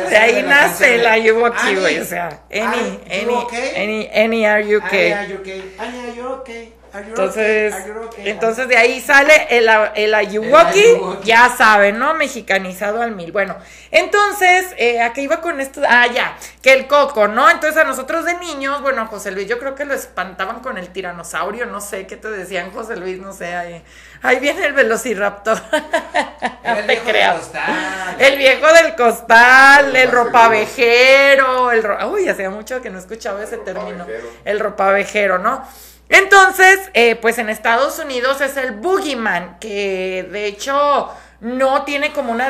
[0.09, 1.99] De ahí nace el Ayuwoki, güey.
[1.99, 3.35] O sea, any, any,
[3.75, 5.11] any, any, are you okay?
[5.11, 6.73] Any, are you okay?
[6.93, 7.73] Entonces,
[8.17, 12.13] entonces de ahí sale el, el Ayuwoki, ya saben, ¿no?
[12.13, 13.31] Mexicanizado al mil.
[13.31, 13.55] Bueno,
[13.89, 15.81] entonces, eh, ¿a qué iba con esto?
[15.87, 17.49] Ah, ya, que el coco, ¿no?
[17.49, 20.89] Entonces a nosotros de niños, bueno, José Luis, yo creo que lo espantaban con el
[20.89, 23.17] tiranosaurio, no sé, ¿qué te decían, José Luis?
[23.17, 23.83] No sé, ahí,
[24.21, 25.59] ahí viene el velociraptor.
[26.63, 28.15] el, viejo del costal.
[28.19, 31.83] el viejo del costal, el ropavejero, el...
[32.11, 34.05] Uy, hacía mucho que no escuchaba ese término,
[34.45, 35.67] el ropavejero, ¿no?
[36.09, 42.31] Entonces, eh, pues en Estados Unidos es el boogeyman, que de hecho no tiene como
[42.31, 42.49] una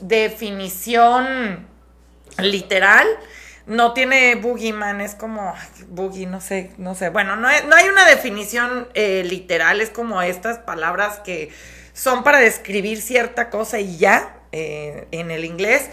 [0.00, 1.66] definición
[2.38, 3.06] literal.
[3.66, 5.54] No tiene boogeyman, es como
[5.88, 7.08] boogie, no sé, no sé.
[7.08, 11.50] Bueno, no, no hay una definición eh, literal, es como estas palabras que
[11.94, 15.88] son para describir cierta cosa y ya, eh, en el inglés.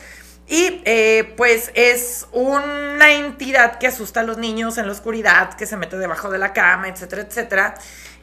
[0.51, 5.65] Y eh, pues es una entidad que asusta a los niños en la oscuridad, que
[5.65, 7.75] se mete debajo de la cama, etcétera, etcétera.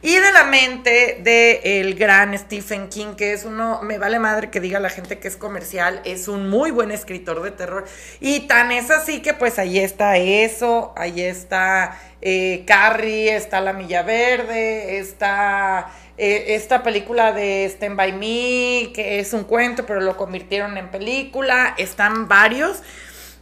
[0.03, 4.51] Y de la mente de el gran Stephen King, que es uno, me vale madre
[4.51, 7.85] que diga la gente que es comercial, es un muy buen escritor de terror.
[8.19, 13.73] Y tan es así que pues ahí está eso, ahí está eh, Carrie, está La
[13.73, 20.01] Milla Verde, está eh, esta película de Stand By Me, que es un cuento, pero
[20.01, 22.83] lo convirtieron en película, están varios.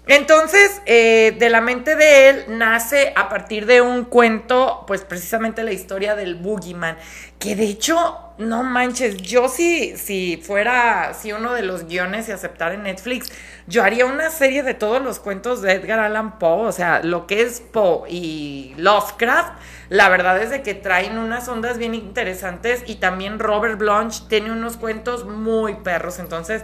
[0.08, 5.63] Entonces, eh, de la mente de él nace a partir de un cuento, pues precisamente
[5.63, 6.98] la historia del Boogeyman,
[7.39, 12.32] que de hecho, no manches, yo si, si fuera, si uno de los guiones y
[12.32, 13.32] aceptar en Netflix,
[13.67, 17.28] yo haría una serie de todos los cuentos de Edgar Allan Poe, o sea, lo
[17.28, 19.54] que es Poe y Lovecraft,
[19.89, 24.52] la verdad es de que traen unas ondas bien interesantes y también Robert Blanche tiene
[24.52, 26.63] unos cuentos muy perros, entonces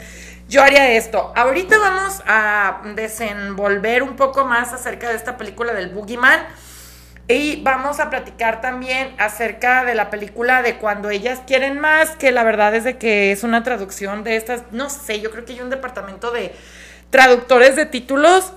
[0.54, 1.34] yo haría esto.
[1.36, 6.46] Ahorita vamos a desenvolver un poco más acerca de esta película del Boogeyman.
[7.28, 12.32] Y vamos a platicar también acerca de la película de Cuando ellas quieren más, que
[12.32, 15.54] la verdad es de que es una traducción de estas, no sé, yo creo que
[15.54, 16.54] hay un departamento de
[17.10, 18.54] traductores de títulos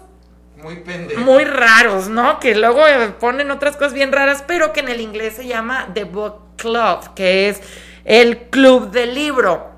[0.56, 1.24] muy pendejos.
[1.24, 2.40] Muy raros, ¿no?
[2.40, 2.82] Que luego
[3.20, 7.14] ponen otras cosas bien raras, pero que en el inglés se llama The Book Club,
[7.14, 7.62] que es
[8.04, 9.75] el club del libro.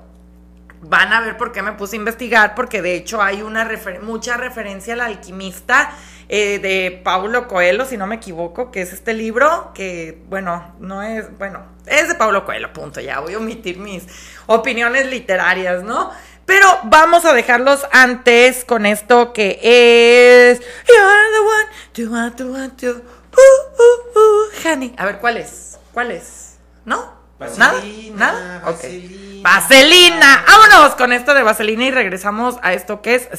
[0.81, 3.69] Van a ver por qué me puse a investigar, porque de hecho hay una
[4.01, 5.91] mucha referencia al alquimista
[6.29, 11.03] eh, de Paulo Coelho, si no me equivoco, que es este libro que, bueno, no
[11.03, 14.05] es, bueno, es de Paulo Coelho, punto, ya voy a omitir mis
[14.45, 16.11] opiniones literarias, ¿no?
[16.45, 23.01] Pero vamos a dejarlos antes con esto que es You're the one, uh,
[23.37, 24.93] uh, uh.
[24.97, 25.77] A ver, ¿cuál es?
[25.93, 26.57] ¿Cuál es?
[26.85, 27.18] ¿No?
[27.39, 28.33] Vaselina, ¿Nada?
[28.33, 28.59] ¿Nada?
[28.65, 29.49] Vaselina.
[29.49, 30.45] Vaselina.
[30.45, 33.29] Vámonos con esto de Vaselina y regresamos a esto que es.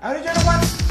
[0.00, 0.89] Ahora yo no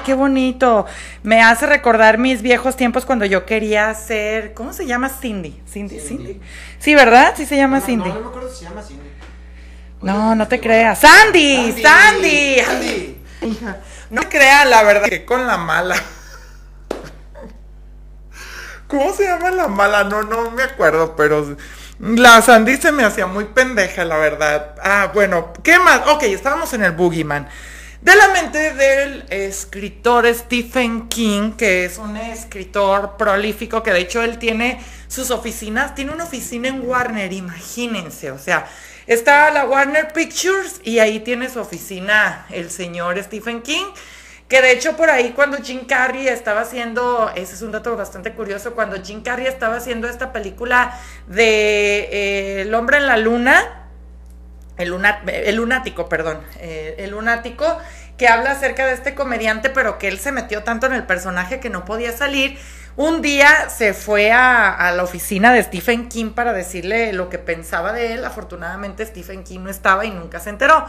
[0.00, 0.86] Ay, qué bonito.
[1.22, 5.10] Me hace recordar mis viejos tiempos cuando yo quería ser, ¿cómo se llama?
[5.10, 5.60] Cindy.
[5.70, 6.40] Cindy, Cindy.
[6.78, 7.34] Sí, ¿verdad?
[7.36, 8.08] Sí se llama No, Cindy.
[8.08, 9.10] No, no me acuerdo si se llama Cindy.
[10.00, 11.00] No, no te creas.
[11.00, 12.56] Sandy, Sandy.
[12.60, 13.22] Sandy.
[14.08, 15.96] No crean, la verdad, que con la mala.
[18.86, 20.04] ¿Cómo se llama la mala?
[20.04, 21.56] No, no me acuerdo, pero
[22.00, 24.74] la Sandy se me hacía muy pendeja, la verdad.
[24.82, 26.08] Ah, bueno, ¿qué más?
[26.08, 27.48] Ok, estábamos en el Boogeyman.
[28.02, 34.22] De la mente del escritor Stephen King, que es un escritor prolífico, que de hecho
[34.22, 38.66] él tiene sus oficinas, tiene una oficina en Warner, imagínense, o sea,
[39.06, 43.84] está la Warner Pictures y ahí tiene su oficina el señor Stephen King.
[44.48, 48.32] Que de hecho por ahí cuando Jim Carrey estaba haciendo, ese es un dato bastante
[48.32, 50.98] curioso, cuando Jim Carrey estaba haciendo esta película
[51.28, 53.79] de eh, El hombre en la luna,
[54.80, 54.94] el,
[55.26, 57.78] el lunático, perdón, eh, el lunático,
[58.16, 61.60] que habla acerca de este comediante, pero que él se metió tanto en el personaje
[61.60, 62.58] que no podía salir.
[62.96, 67.92] Un día se fue a la oficina de Stephen King para decirle lo que pensaba
[67.92, 68.24] de él.
[68.24, 70.84] Afortunadamente Stephen King no estaba y nunca se enteró.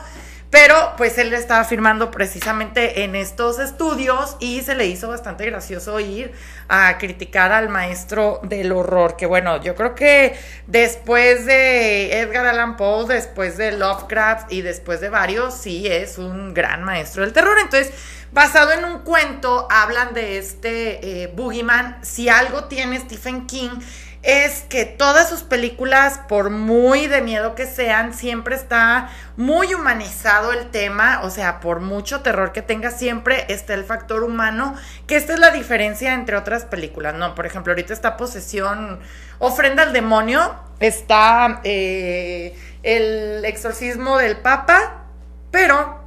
[0.52, 5.98] Pero pues él estaba firmando precisamente en estos estudios y se le hizo bastante gracioso
[6.02, 6.34] ir
[6.68, 9.16] a criticar al maestro del horror.
[9.16, 10.38] Que bueno, yo creo que
[10.68, 16.54] después de Edgar Allan Poe, después de Lovecraft y después de varios, sí es un
[16.54, 17.58] gran maestro del terror.
[17.58, 17.94] Entonces,
[18.34, 22.00] basado en un cuento, hablan de este eh, Boogeyman.
[22.04, 23.80] Si algo tiene Stephen King
[24.24, 30.52] es que todas sus películas, por muy de miedo que sean, siempre está muy humanizado
[30.52, 34.76] el tema, o sea, por mucho terror que tenga, siempre está el factor humano,
[35.08, 37.34] que esta es la diferencia entre otras películas, ¿no?
[37.34, 39.00] Por ejemplo, ahorita está Posesión,
[39.40, 45.06] Ofrenda al Demonio, está eh, El Exorcismo del Papa,
[45.50, 46.00] pero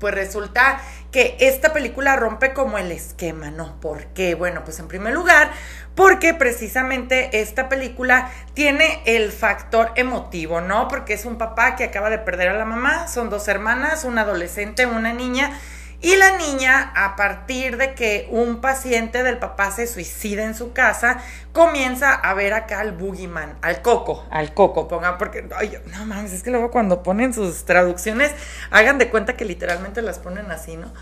[0.00, 0.80] pues resulta
[1.10, 3.80] que esta película rompe como el esquema, ¿no?
[3.80, 4.34] ¿Por qué?
[4.34, 5.50] Bueno, pues en primer lugar,
[5.98, 10.86] porque precisamente esta película tiene el factor emotivo, ¿no?
[10.86, 14.20] Porque es un papá que acaba de perder a la mamá, son dos hermanas, una
[14.20, 15.58] adolescente, una niña,
[16.00, 20.72] y la niña, a partir de que un paciente del papá se suicida en su
[20.72, 21.18] casa,
[21.52, 26.44] comienza a ver acá al boogeyman, al coco, al coco, pongan, porque, no mames, es
[26.44, 28.30] que luego cuando ponen sus traducciones,
[28.70, 30.94] hagan de cuenta que literalmente las ponen así, ¿no?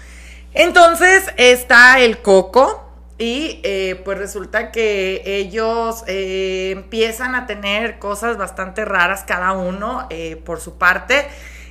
[0.54, 2.85] Entonces está el coco.
[3.18, 10.06] Y eh, pues resulta que ellos eh, empiezan a tener cosas bastante raras cada uno
[10.10, 11.26] eh, por su parte.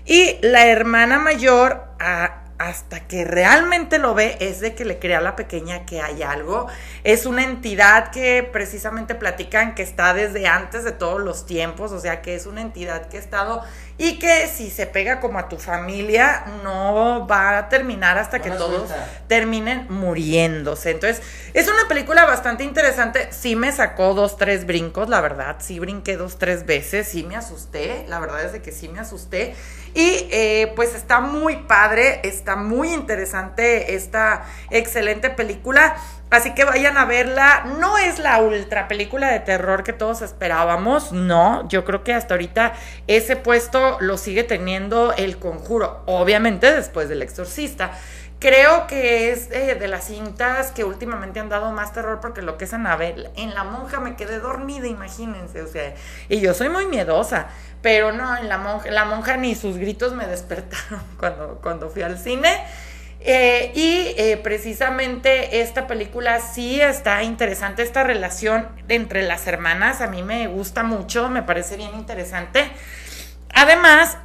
[0.05, 5.17] Y la hermana mayor, a- hasta que realmente lo ve, es de que le crea
[5.17, 6.67] a la pequeña que hay algo.
[7.03, 11.99] Es una entidad que precisamente platican que está desde antes de todos los tiempos, o
[11.99, 13.61] sea que es una entidad que ha estado
[13.97, 18.43] y que si se pega como a tu familia, no va a terminar hasta No
[18.43, 19.09] que todos suelta.
[19.27, 20.91] terminen muriéndose.
[20.91, 21.21] Entonces,
[21.53, 23.29] es una película bastante interesante.
[23.31, 25.57] Sí me sacó dos, tres brincos, la verdad.
[25.59, 27.07] Sí brinqué dos, tres veces.
[27.07, 28.05] Sí me asusté.
[28.09, 29.55] La verdad es de que sí me asusté.
[29.93, 35.95] Y eh, pues está muy padre, está muy interesante esta excelente película.
[36.29, 37.65] Así que vayan a verla.
[37.79, 41.67] No es la ultra película de terror que todos esperábamos, no.
[41.69, 42.73] Yo creo que hasta ahorita
[43.07, 47.91] ese puesto lo sigue teniendo el conjuro, obviamente después del exorcista.
[48.39, 52.57] Creo que es eh, de las cintas que últimamente han dado más terror porque lo
[52.57, 55.95] que es Anabel, en La Monja me quedé dormida, imagínense, o sea,
[56.27, 57.47] y yo soy muy miedosa,
[57.81, 62.01] pero no, en La Monja, la monja ni sus gritos me despertaron cuando, cuando fui
[62.01, 62.49] al cine.
[63.27, 70.07] Eh, y eh, precisamente esta película sí está interesante, esta relación entre las hermanas, a
[70.07, 72.69] mí me gusta mucho, me parece bien interesante.
[73.51, 74.19] Además,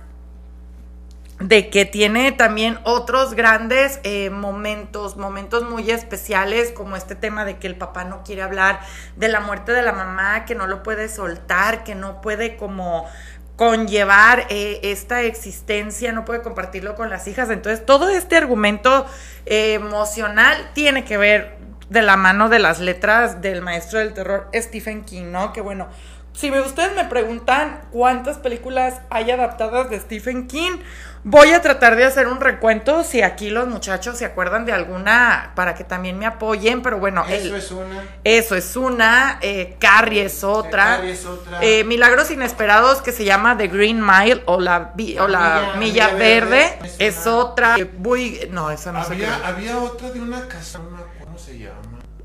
[1.40, 7.56] de que tiene también otros grandes eh, momentos, momentos muy especiales, como este tema de
[7.56, 8.80] que el papá no quiere hablar
[9.16, 13.08] de la muerte de la mamá, que no lo puede soltar, que no puede como
[13.56, 17.48] conllevar eh, esta existencia, no puede compartirlo con las hijas.
[17.50, 19.06] Entonces, todo este argumento
[19.46, 21.56] eh, emocional tiene que ver
[21.88, 25.52] de la mano de las letras del maestro del terror Stephen King, ¿no?
[25.52, 25.88] Que bueno,
[26.32, 30.78] si ustedes me preguntan cuántas películas hay adaptadas de Stephen King,
[31.22, 35.52] voy a tratar de hacer un recuento si aquí los muchachos se acuerdan de alguna
[35.54, 38.02] para que también me apoyen, pero bueno, Eso el- es una.
[38.24, 41.58] eso es una, eh, Carrie es otra, Carrie es otra.
[41.62, 45.76] eh, Milagros Inesperados que se llama The Green Mile o la, o la Milla- Milla,
[45.76, 47.36] Milla Verde, Verde, es, una.
[47.36, 49.00] otra, eh, no, esa no.
[49.00, 50.80] Había, había otra de una casa,
[51.22, 51.76] cómo se llama.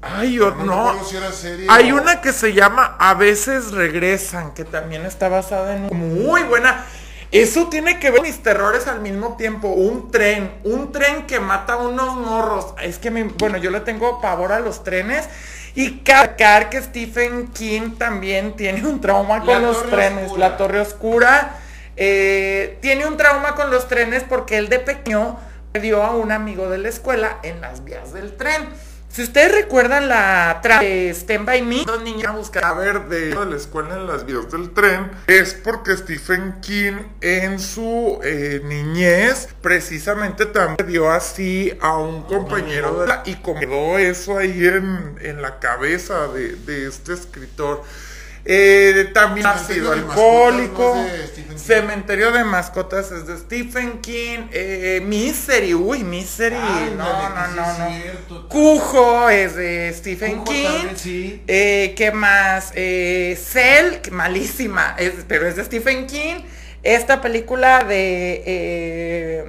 [0.01, 4.53] Ay, yo- No, si era serie Hay o- una que se llama A veces regresan,
[4.53, 5.87] que también está basada en
[6.23, 6.85] muy buena.
[7.41, 9.67] Eso tiene que ver mis terrores al mismo tiempo.
[9.69, 12.73] Un tren, un tren que mata a unos morros.
[12.81, 15.27] Es que, me- bueno, yo le tengo pavor a los trenes.
[15.75, 20.27] Y cacar que Stephen King también tiene un trauma con La los trenes.
[20.27, 20.49] Oscura.
[20.49, 21.57] La Torre Oscura.
[21.97, 25.37] eh, tiene un trauma con los trenes porque él de pequeño
[25.71, 28.69] perdió a un amigo de la escuela en las vías del tren.
[29.15, 33.05] Si ustedes recuerdan la trama de Stand By Me, dos niños a buscar A ver,
[33.07, 38.59] de, la escuela en las vías del tren es porque Stephen King en su eh,
[38.65, 45.41] niñez precisamente también dio así a un compañero de la, y quedó eso ahí en,
[45.41, 47.83] la cabeza de este escritor.
[48.47, 50.95] Eh, también sido alcohólico.
[50.95, 51.35] ¿no de?
[51.57, 54.47] Cementerio de mascotas es de Stephen King.
[54.51, 56.55] Eh, Misery, uy, Misery.
[56.95, 57.87] No, no, no, no.
[58.01, 58.47] cierto.
[58.49, 60.63] Cujo es de Stephen Cujo King.
[60.63, 61.41] también, sí.
[61.47, 62.71] Eh, ¿Qué más?
[62.75, 66.35] Eh, Cell, malísima, es- pero es de Stephen King.
[66.83, 69.45] Esta película de, eh,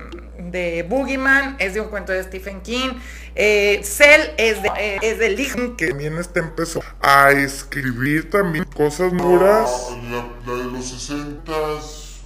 [0.50, 2.90] de Boogeyman es de un cuento de Stephen King.
[3.34, 8.64] Eh, Cell es de, eh, es de Lee que también este empezó a escribir también
[8.64, 9.88] cosas duras.
[10.10, 11.52] La, la de los 60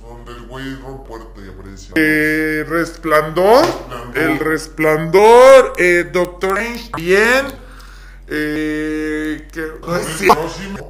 [0.03, 1.93] donde el güey rompe puerta y aparece.
[1.97, 4.19] Eh, resplandor, Resplandor.
[4.19, 7.47] el resplandor, eh, Doctor Strange, bien.
[8.29, 10.27] Eh, que, ay, sí.
[10.27, 10.81] No, sí me-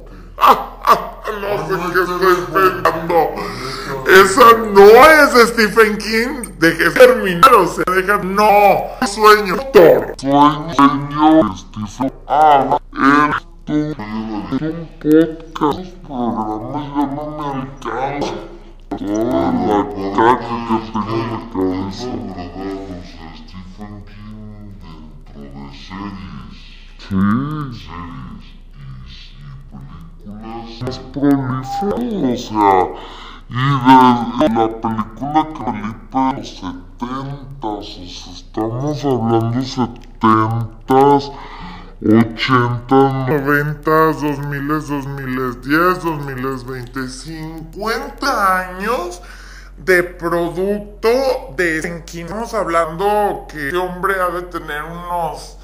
[1.39, 3.17] no sé qué estoy pensando.
[4.07, 6.33] Esa no es Stephen King.
[6.59, 8.17] Deje terminar, o sea, deja.
[8.17, 9.55] No, sueño.
[9.73, 10.15] Thor.
[10.17, 12.13] Sueño, Stephen.
[12.27, 12.79] Ah,
[13.61, 15.61] esto es un podcast.
[15.61, 18.39] Los programas ya no me alcanzan.
[18.89, 19.79] Toda la
[20.15, 22.11] caca que tengo en la cabeza.
[22.11, 26.59] Agradados a Stephen King dentro de series.
[26.97, 27.15] Sí.
[27.85, 28.40] Series
[30.25, 32.87] más prolíferas, o sea.
[33.49, 33.53] Y
[34.39, 41.31] de la película que Felipe de los 70 o sea, estamos hablando 70s,
[42.01, 49.21] 80s, 90, 2000, 2010, 2020, 50 años
[49.77, 51.09] de producto
[51.57, 51.79] de.
[51.79, 55.57] Estamos hablando que este hombre ha de tener unos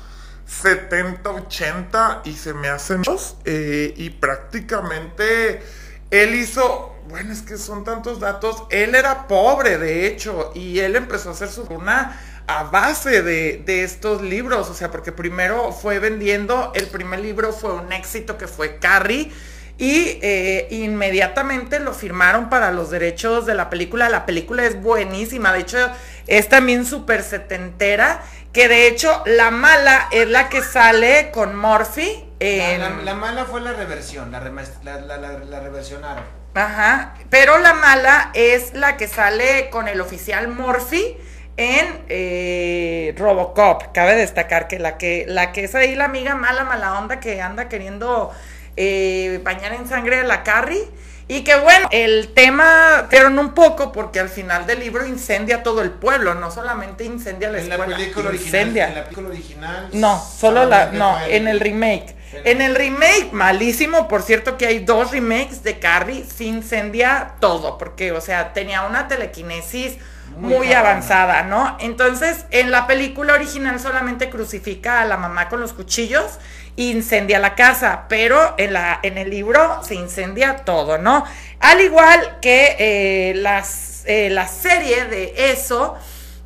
[0.48, 5.62] 70, 80 y se me hacen dos, eh, y prácticamente
[6.10, 10.96] él hizo, bueno, es que son tantos datos, él era pobre de hecho y él
[10.96, 15.74] empezó a hacer su fortuna a base de, de estos libros, o sea, porque primero
[15.74, 19.32] fue vendiendo, el primer libro fue un éxito que fue Carrie.
[19.80, 24.10] Y eh, inmediatamente lo firmaron para los derechos de la película.
[24.10, 25.54] La película es buenísima.
[25.54, 25.78] De hecho,
[26.26, 28.24] es también súper setentera.
[28.58, 32.26] Que de hecho, la mala es la que sale con Morphy.
[32.40, 36.24] La, en- la- la mala fue la reversión, la, la, reversionaron.
[36.56, 37.14] Ajá.
[37.30, 41.18] Pero la mala es la que sale con el oficial Morphy
[41.56, 43.92] en eh, Robocop.
[43.94, 47.40] Cabe destacar que la que la que es ahí la amiga mala, mala onda que
[47.44, 48.32] anda queriendo
[48.76, 50.82] eh, bañar en sangre a la Carrie.
[51.30, 55.82] Y que bueno, el tema, pero un poco porque al final del libro incendia todo
[55.82, 58.62] el pueblo, no solamente incendia la En la escuela, película original.
[58.62, 58.88] incendia.
[58.88, 59.90] En la película original.
[59.92, 62.16] No, solo la, no, en el remake.
[62.44, 67.78] En el remake, malísimo, por cierto que hay dos remakes de Carrie, se incendia todo,
[67.78, 69.98] porque, o sea, tenía una telequinesis
[70.38, 71.78] Muy muy, avanzada, ¿no?
[71.80, 76.38] Entonces, en la película original solamente crucifica a la mamá con los cuchillos
[76.78, 81.26] incendia la casa, pero en, la, en el libro se incendia todo, ¿no?
[81.60, 85.96] Al igual que eh, las, eh, la serie de eso,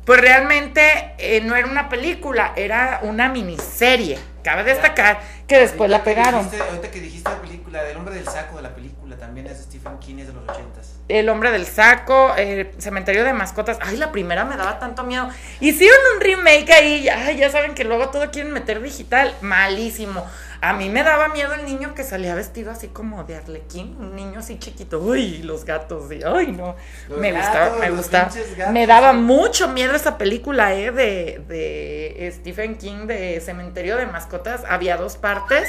[0.04, 4.18] pues realmente eh, no era una película, era una miniserie.
[4.42, 6.50] Cabe destacar que después la que pegaron.
[6.50, 9.58] dijiste- ahorita que dijiste la película, del hombre del saco de la película, también es
[9.58, 10.71] Stephen King, es de los ochentas.
[11.08, 13.76] El hombre del saco, el cementerio de mascotas.
[13.82, 15.28] Ay, la primera me daba tanto miedo.
[15.60, 17.08] Hicieron un remake ahí.
[17.08, 19.34] Ay, ya saben que luego todo quieren meter digital.
[19.42, 20.24] Malísimo.
[20.62, 23.96] A mí me daba miedo el niño que salía vestido así como de arlequín.
[23.98, 25.00] Un niño así chiquito.
[25.00, 26.10] Uy, los gatos.
[26.12, 26.76] y- Ay, no.
[27.08, 28.70] Los me gatos, gustaba, me gustaba.
[28.72, 34.62] Me daba mucho miedo esa película, eh, de, de Stephen King, de Cementerio de Mascotas.
[34.68, 35.68] Había dos partes.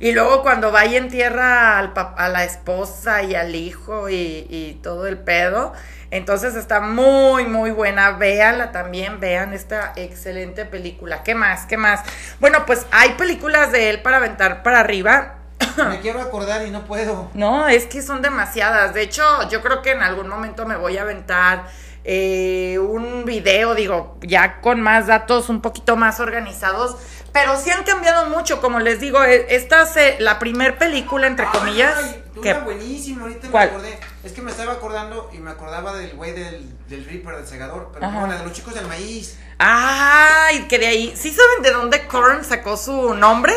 [0.00, 4.80] Y luego cuando va y entierra al a la esposa y al hijo y, y
[4.82, 5.74] todo el pedo.
[6.10, 8.12] Entonces está muy, muy buena.
[8.12, 11.22] Véanla también, vean esta excelente película.
[11.22, 11.66] ¿Qué más?
[11.66, 12.00] ¿Qué más?
[12.40, 15.36] Bueno, pues hay películas de él para aventar para arriba.
[15.76, 17.30] Me quiero acordar y no puedo.
[17.34, 18.92] No, es que son demasiadas.
[18.94, 21.66] De hecho, yo creo que en algún momento me voy a aventar
[22.02, 26.96] eh, un video, digo, ya con más datos un poquito más organizados.
[27.32, 31.46] Pero sí han cambiado mucho, como les digo, e- esta es la primer película, entre
[31.46, 31.96] comillas.
[31.96, 33.68] Ay, que buenísima, ahorita ¿Cuál?
[33.70, 34.00] me acordé.
[34.24, 37.90] Es que me estaba acordando y me acordaba del güey del, del Reaper, del segador,
[37.92, 39.38] pero no, la de los chicos del maíz.
[39.58, 41.14] Ay, que de ahí.
[41.16, 43.54] ¿Sí saben de dónde Korn sacó su nombre?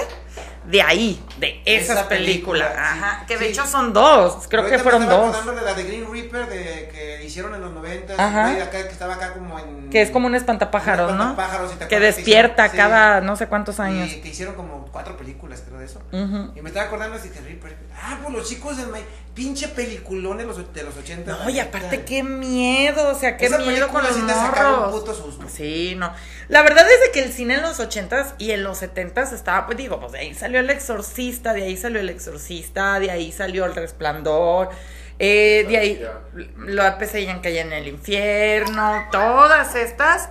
[0.65, 2.65] De ahí, de esa, Esa película.
[2.69, 2.99] película, sí.
[2.99, 3.25] Ajá.
[3.27, 3.51] Que de Sí.
[3.51, 4.47] hecho son dos.
[4.47, 5.45] Creo Ahorita que fueron dos.
[5.55, 8.13] de la de Green Reaper de, que hicieron en los 90.
[8.17, 8.49] Ajá.
[8.49, 9.89] güey, acá, que estaba acá como en.
[9.89, 11.23] Que es como un espantapájaros, Un ¿no?
[11.31, 12.77] espantapájaros, ¿sí te Que despierta Sí.
[12.77, 14.09] cada no sé cuántos años.
[14.11, 15.99] Y que hicieron como cuatro películas, creo, de eso.
[16.11, 16.53] Ujú.
[16.55, 17.77] Y me estaba acordando de Reaper.
[18.01, 18.87] Ah, pues los chicos del.
[19.33, 21.31] Pinche peliculón de los, de los 80.
[21.43, 24.79] No, y aparte qué miedo, o sea, qué Esa miedo con los sí sacaba un
[24.81, 24.99] morros.
[24.99, 25.49] puto susto.
[25.49, 26.13] Sí, no.
[26.49, 29.65] La verdad es de que el cine en los ochentas y en los setentas estaba,
[29.65, 33.31] pues digo, pues de ahí salió El Exorcista, de ahí salió El Exorcista, de ahí
[33.31, 34.69] salió El Resplandor,
[35.17, 36.05] eh, de ahí
[36.67, 40.29] la pesadilla en calle en el infierno, todas estas.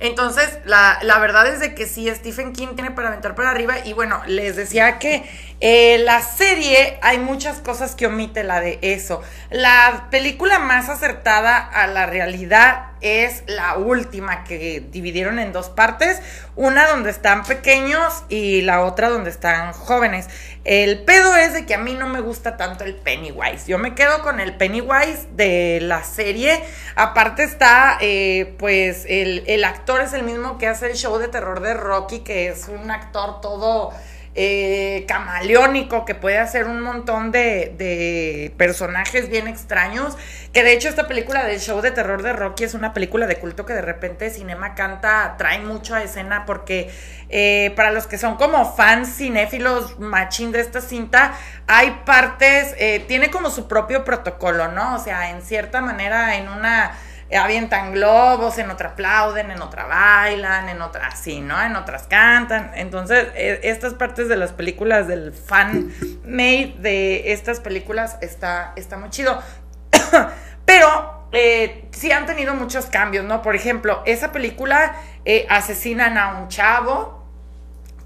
[0.00, 3.84] Entonces, la, la verdad es de que sí, Stephen King tiene para aventar para arriba.
[3.84, 5.28] Y bueno, les decía que
[5.60, 9.22] eh, la serie hay muchas cosas que omite la de eso.
[9.50, 16.20] La película más acertada a la realidad es la última que dividieron en dos partes.
[16.54, 20.28] Una donde están pequeños y la otra donde están jóvenes.
[20.62, 23.66] El pedo es de que a mí no me gusta tanto el Pennywise.
[23.66, 26.62] Yo me quedo con el Pennywise de la serie.
[26.94, 31.26] Aparte está, eh, pues, el, el actor es el mismo que hace el show de
[31.26, 33.92] terror de Rocky, que es un actor todo
[34.40, 40.16] eh, camaleónico, que puede hacer un montón de, de personajes bien extraños.
[40.52, 43.34] Que de hecho esta película del show de terror de Rocky es una película de
[43.36, 46.88] culto que de repente Cinema Canta trae mucho a escena porque
[47.30, 51.34] eh, para los que son como fans cinéfilos machín de esta cinta,
[51.66, 54.94] hay partes, eh, tiene como su propio protocolo, ¿no?
[54.94, 56.92] O sea, en cierta manera, en una
[57.36, 61.60] avientan globos, en otra aplauden, en otra bailan, en otra así, ¿no?
[61.62, 62.72] En otras cantan.
[62.74, 65.92] Entonces, eh, estas partes de las películas del fan
[66.24, 69.42] made de estas películas está, está muy chido.
[70.64, 73.42] Pero eh, sí han tenido muchos cambios, ¿no?
[73.42, 77.26] Por ejemplo, esa película eh, asesinan a un chavo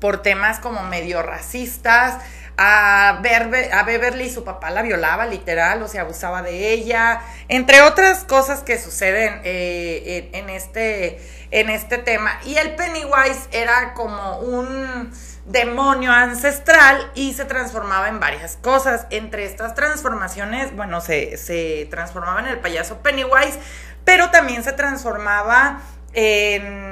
[0.01, 2.19] por temas como medio racistas.
[2.65, 7.83] A, Berbe- a Beverly su papá la violaba literal, o sea, abusaba de ella, entre
[7.83, 12.39] otras cosas que suceden eh, en, este, en este tema.
[12.45, 15.13] Y el Pennywise era como un
[15.47, 19.07] demonio ancestral y se transformaba en varias cosas.
[19.11, 23.59] Entre estas transformaciones, bueno, se, se transformaba en el payaso Pennywise,
[24.05, 25.81] pero también se transformaba
[26.15, 26.92] en,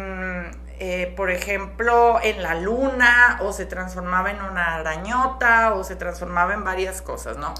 [0.80, 6.54] eh, por ejemplo, en la luna, o se transformaba en una arañota, o se transformaba
[6.54, 7.52] en varias cosas, ¿no?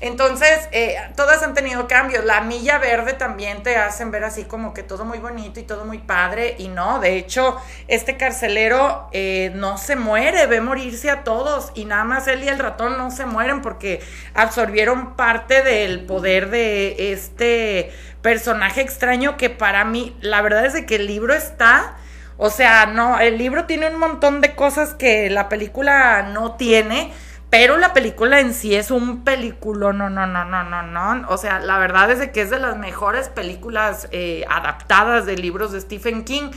[0.00, 2.24] Entonces, eh, todas han tenido cambios.
[2.24, 5.84] La milla verde también te hacen ver así como que todo muy bonito y todo
[5.84, 6.54] muy padre.
[6.58, 11.72] Y no, de hecho, este carcelero eh, no se muere, ve morirse a todos.
[11.74, 14.00] Y nada más él y el ratón no se mueren porque
[14.32, 17.92] absorbieron parte del poder de este
[18.22, 21.96] personaje extraño que para mí, la verdad es de que el libro está...
[22.42, 27.12] O sea, no, el libro tiene un montón de cosas que la película no tiene.
[27.50, 31.28] Pero la película en sí es un película, no, no, no, no, no, no.
[31.28, 35.36] O sea, la verdad es de que es de las mejores películas eh, adaptadas de
[35.36, 36.50] libros de Stephen King.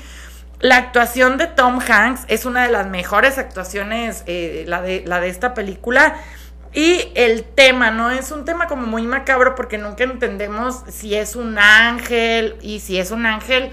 [0.61, 5.19] La actuación de Tom Hanks es una de las mejores actuaciones, eh, la, de, la
[5.19, 6.15] de esta película.
[6.73, 8.09] Y el tema, ¿no?
[8.09, 12.99] Es un tema como muy macabro porque nunca entendemos si es un ángel y si
[12.99, 13.71] es un ángel,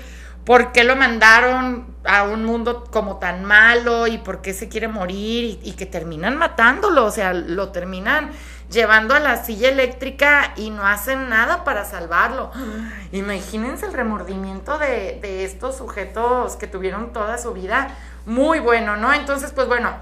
[0.50, 4.88] ¿por qué lo mandaron a un mundo como tan malo y por qué se quiere
[4.88, 7.04] morir y, que terminan matándolo?
[7.04, 8.32] O sea, lo terminan
[8.68, 12.50] llevando a la silla eléctrica y no hacen nada para salvarlo.
[13.12, 17.94] Imagínense el remordimiento de, de estos sujetos que tuvieron toda su vida.
[18.26, 19.12] Muy bueno, ¿no?
[19.14, 19.94] Entonces, pues bueno,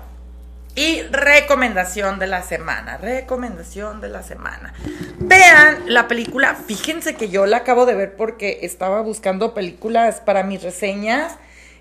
[0.79, 4.73] y recomendación de la semana, recomendación de la semana.
[5.19, 10.45] Vean la película, fíjense que yo la acabo de ver porque estaba buscando películas para
[10.45, 11.35] mis reseñas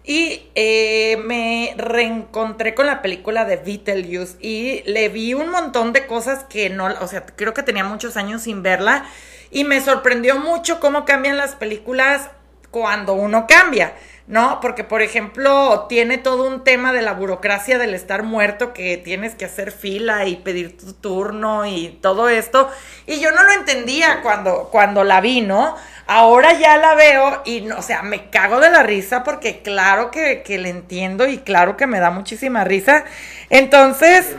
[0.04, 6.08] y eh, me reencontré con la película de Beetlejuice y le vi un montón de
[6.08, 9.06] cosas que no, o sea, creo que tenía muchos años sin verla
[9.52, 12.32] y me sorprendió mucho cómo cambian las películas
[12.72, 13.94] cuando uno cambia,
[14.28, 14.60] ¿no?
[14.60, 19.36] Porque, por ejemplo, tiene todo un tema de la burocracia del estar muerto, que tienes
[19.36, 22.70] que hacer fila y pedir tu turno y todo esto.
[23.06, 25.76] Y yo no lo entendía cuando, cuando la vi, ¿no?
[26.08, 30.12] Ahora ya la veo y, no, o sea, me cago de la risa porque claro
[30.12, 33.06] que, que le entiendo y claro que me da muchísima risa.
[33.50, 34.36] Entonces,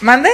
[0.00, 0.30] ¿mande?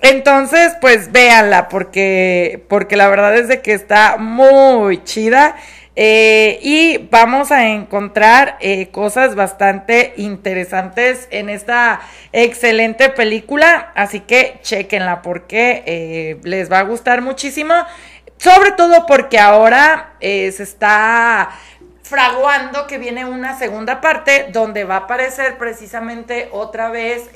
[0.00, 5.56] Entonces, pues véanla, porque, porque la verdad es de que está muy chida.
[5.96, 12.00] Eh, y vamos a encontrar eh, cosas bastante interesantes en esta
[12.32, 13.92] excelente película.
[13.94, 17.74] Así que chequenla porque eh, les va a gustar muchísimo.
[18.36, 21.50] Sobre todo porque ahora se está
[22.02, 27.30] fraguando que viene una segunda parte donde va a aparecer precisamente otra vez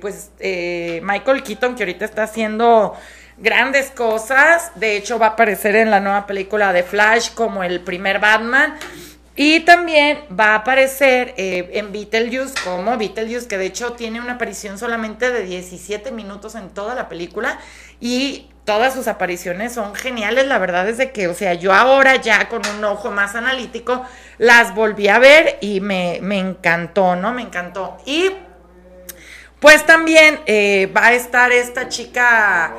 [0.00, 2.96] pues Michael Keaton que ahorita está haciendo
[3.38, 7.80] grandes cosas de hecho va a aparecer en la nueva película de Flash como el
[7.80, 8.78] primer Batman
[9.38, 14.34] y también va a aparecer eh, en Beetlejuice como Beetlejuice, que de hecho tiene una
[14.34, 17.58] aparición solamente de 17 minutos en toda la película
[18.00, 20.46] y todas sus apariciones son geniales.
[20.46, 24.06] La verdad es de que, o sea, yo ahora ya con un ojo más analítico
[24.38, 27.34] las volví a ver y me, me encantó, ¿no?
[27.34, 27.98] Me encantó.
[28.06, 28.30] Y
[29.60, 32.74] pues también eh, va a estar esta chica...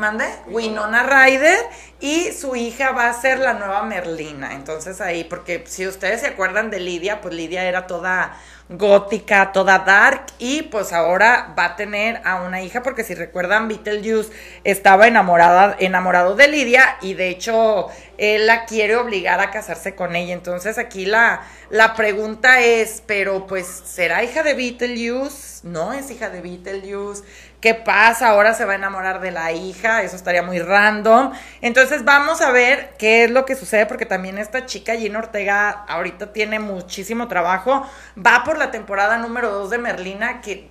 [0.00, 0.24] ¿Mande?
[0.46, 1.58] Winona Ryder
[2.00, 4.54] y su hija va a ser la nueva Merlina.
[4.54, 8.34] Entonces ahí, porque si ustedes se acuerdan de Lidia, pues Lidia era toda
[8.70, 13.66] gótica, toda dark y pues ahora va a tener a una hija porque si recuerdan
[13.66, 14.30] Beetlejuice
[14.62, 20.14] estaba enamorada enamorado de Lidia y de hecho él la quiere obligar a casarse con
[20.16, 20.32] ella.
[20.32, 25.60] Entonces aquí la la pregunta es, pero pues ¿será hija de Beetlejuice?
[25.62, 27.22] No es hija de Beetlejuice.
[27.60, 28.28] ¿Qué pasa?
[28.28, 31.32] Ahora se va a enamorar de la hija, eso estaría muy random.
[31.60, 35.68] Entonces vamos a ver qué es lo que sucede, porque también esta chica Gina Ortega
[35.86, 37.86] ahorita tiene muchísimo trabajo.
[38.16, 40.70] Va por la temporada número 2 de Merlina, que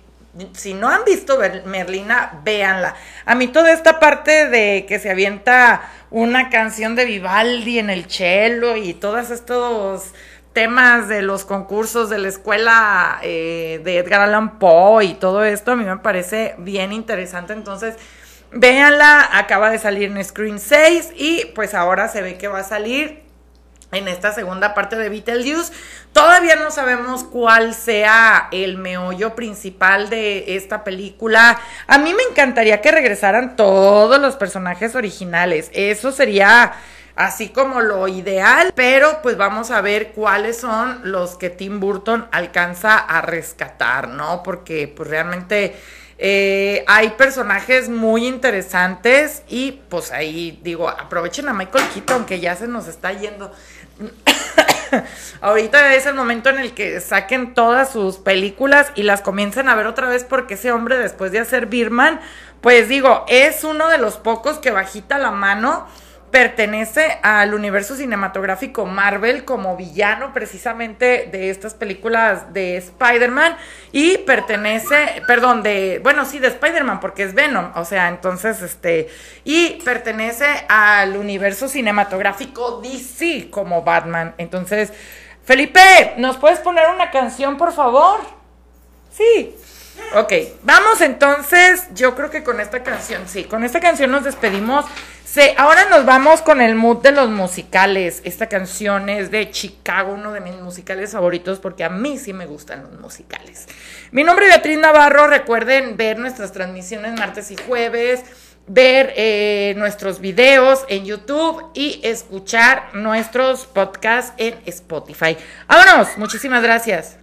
[0.52, 2.94] si no han visto Merlina, véanla.
[3.24, 8.10] A mí toda esta parte de que se avienta una canción de Vivaldi en el
[8.10, 10.12] cello y todos estos
[10.52, 15.72] temas de los concursos de la escuela eh, de Edgar Allan Poe y todo esto
[15.72, 17.52] a mí me parece bien interesante.
[17.52, 17.96] Entonces,
[18.50, 22.64] véanla, acaba de salir en Screen 6 y pues ahora se ve que va a
[22.64, 23.22] salir
[23.92, 25.72] en esta segunda parte de Beetlejuice.
[26.12, 31.60] Todavía no sabemos cuál sea el meollo principal de esta película.
[31.86, 35.70] A mí me encantaría que regresaran todos los personajes originales.
[35.72, 36.72] Eso sería
[37.16, 42.28] así como lo ideal, pero pues vamos a ver cuáles son los que Tim Burton
[42.32, 44.42] alcanza a rescatar, ¿no?
[44.42, 45.76] Porque pues realmente
[46.22, 52.54] eh, hay personajes muy interesantes y pues ahí digo, aprovechen a Michael Keaton que ya
[52.56, 53.50] se nos está yendo.
[55.40, 59.74] Ahorita es el momento en el que saquen todas sus películas y las comiencen a
[59.74, 62.20] ver otra vez porque ese hombre después de hacer Birman,
[62.60, 65.86] pues digo, es uno de los pocos que bajita la mano
[66.30, 73.56] pertenece al universo cinematográfico Marvel como villano precisamente de estas películas de Spider-Man
[73.92, 79.08] y pertenece, perdón, de, bueno, sí, de Spider-Man porque es Venom, o sea, entonces, este,
[79.44, 84.34] y pertenece al universo cinematográfico DC como Batman.
[84.38, 84.92] Entonces,
[85.44, 88.20] Felipe, ¿nos puedes poner una canción, por favor?
[89.10, 89.56] Sí.
[90.14, 90.32] Ok,
[90.64, 94.84] vamos entonces, yo creo que con esta canción, sí, con esta canción nos despedimos.
[95.24, 98.20] Sí, ahora nos vamos con el mood de los musicales.
[98.24, 102.46] Esta canción es de Chicago, uno de mis musicales favoritos, porque a mí sí me
[102.46, 103.68] gustan los musicales.
[104.10, 108.24] Mi nombre es Beatriz Navarro, recuerden ver nuestras transmisiones martes y jueves,
[108.66, 115.36] ver eh, nuestros videos en YouTube y escuchar nuestros podcasts en Spotify.
[115.68, 117.19] Vámonos, muchísimas gracias.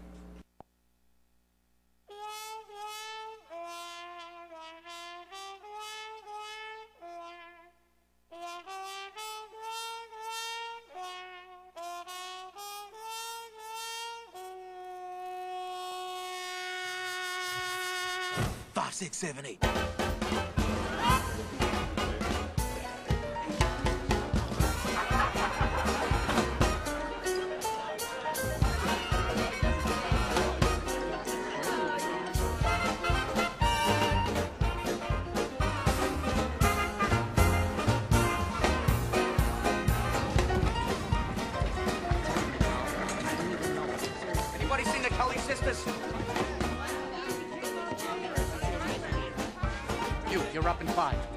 [18.98, 19.64] Six, seven, eight.
[44.56, 46.17] Anybody seen the Kelly sisters?
[50.58, 51.37] You're up in five.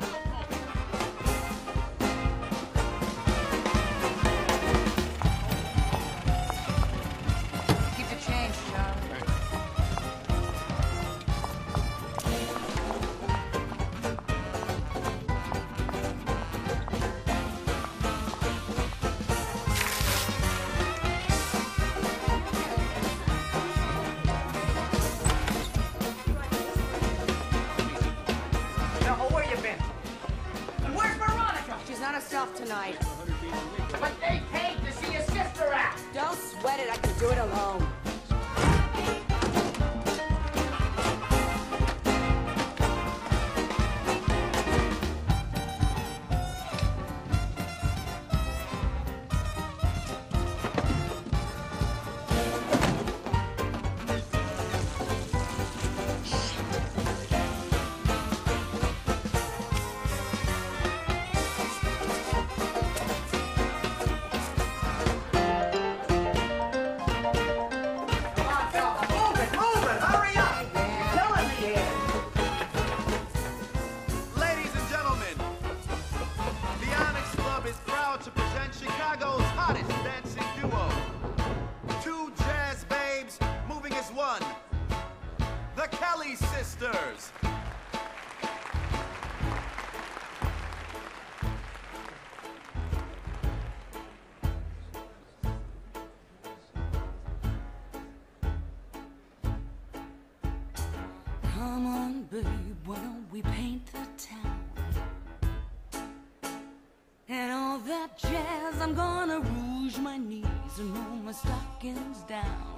[112.11, 112.77] comes down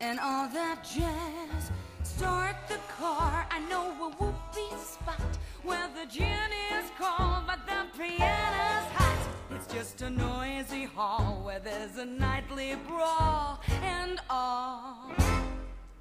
[0.00, 1.70] and all that jazz.
[2.02, 3.46] Start the car.
[3.50, 9.28] I know a whoopee spot where the gin is cold, but the piano's hot.
[9.52, 15.12] It's just a noisy hall where there's a nightly brawl and all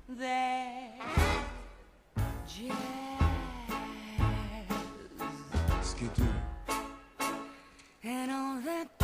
[0.10, 1.00] that
[2.46, 2.74] jazz.
[8.04, 9.03] And all that.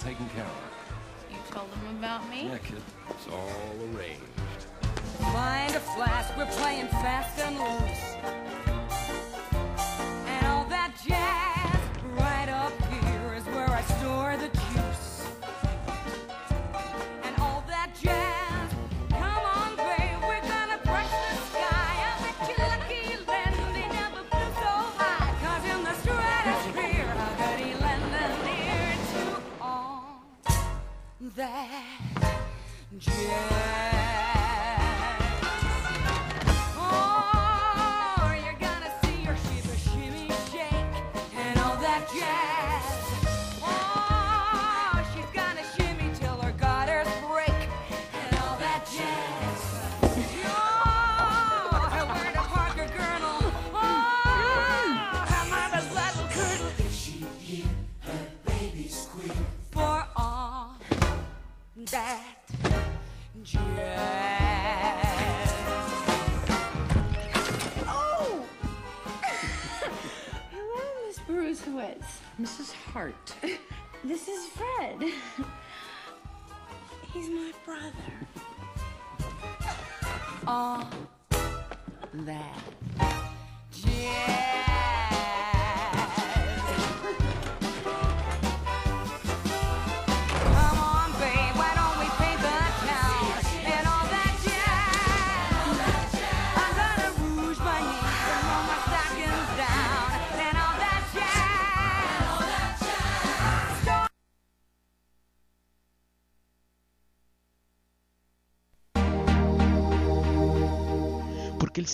[0.00, 1.30] taken care of.
[1.30, 2.48] You told them about me?
[2.48, 2.82] Yeah, kid.
[3.10, 4.22] It's all arranged.
[5.32, 7.99] Find a flask, we're playing fast and loose.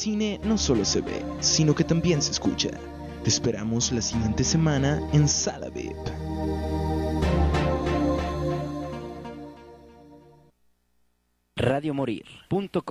[0.06, 2.70] cine no solo se ve, sino que también se escucha.
[3.24, 6.25] Te esperamos la siguiente semana en Sala VIP.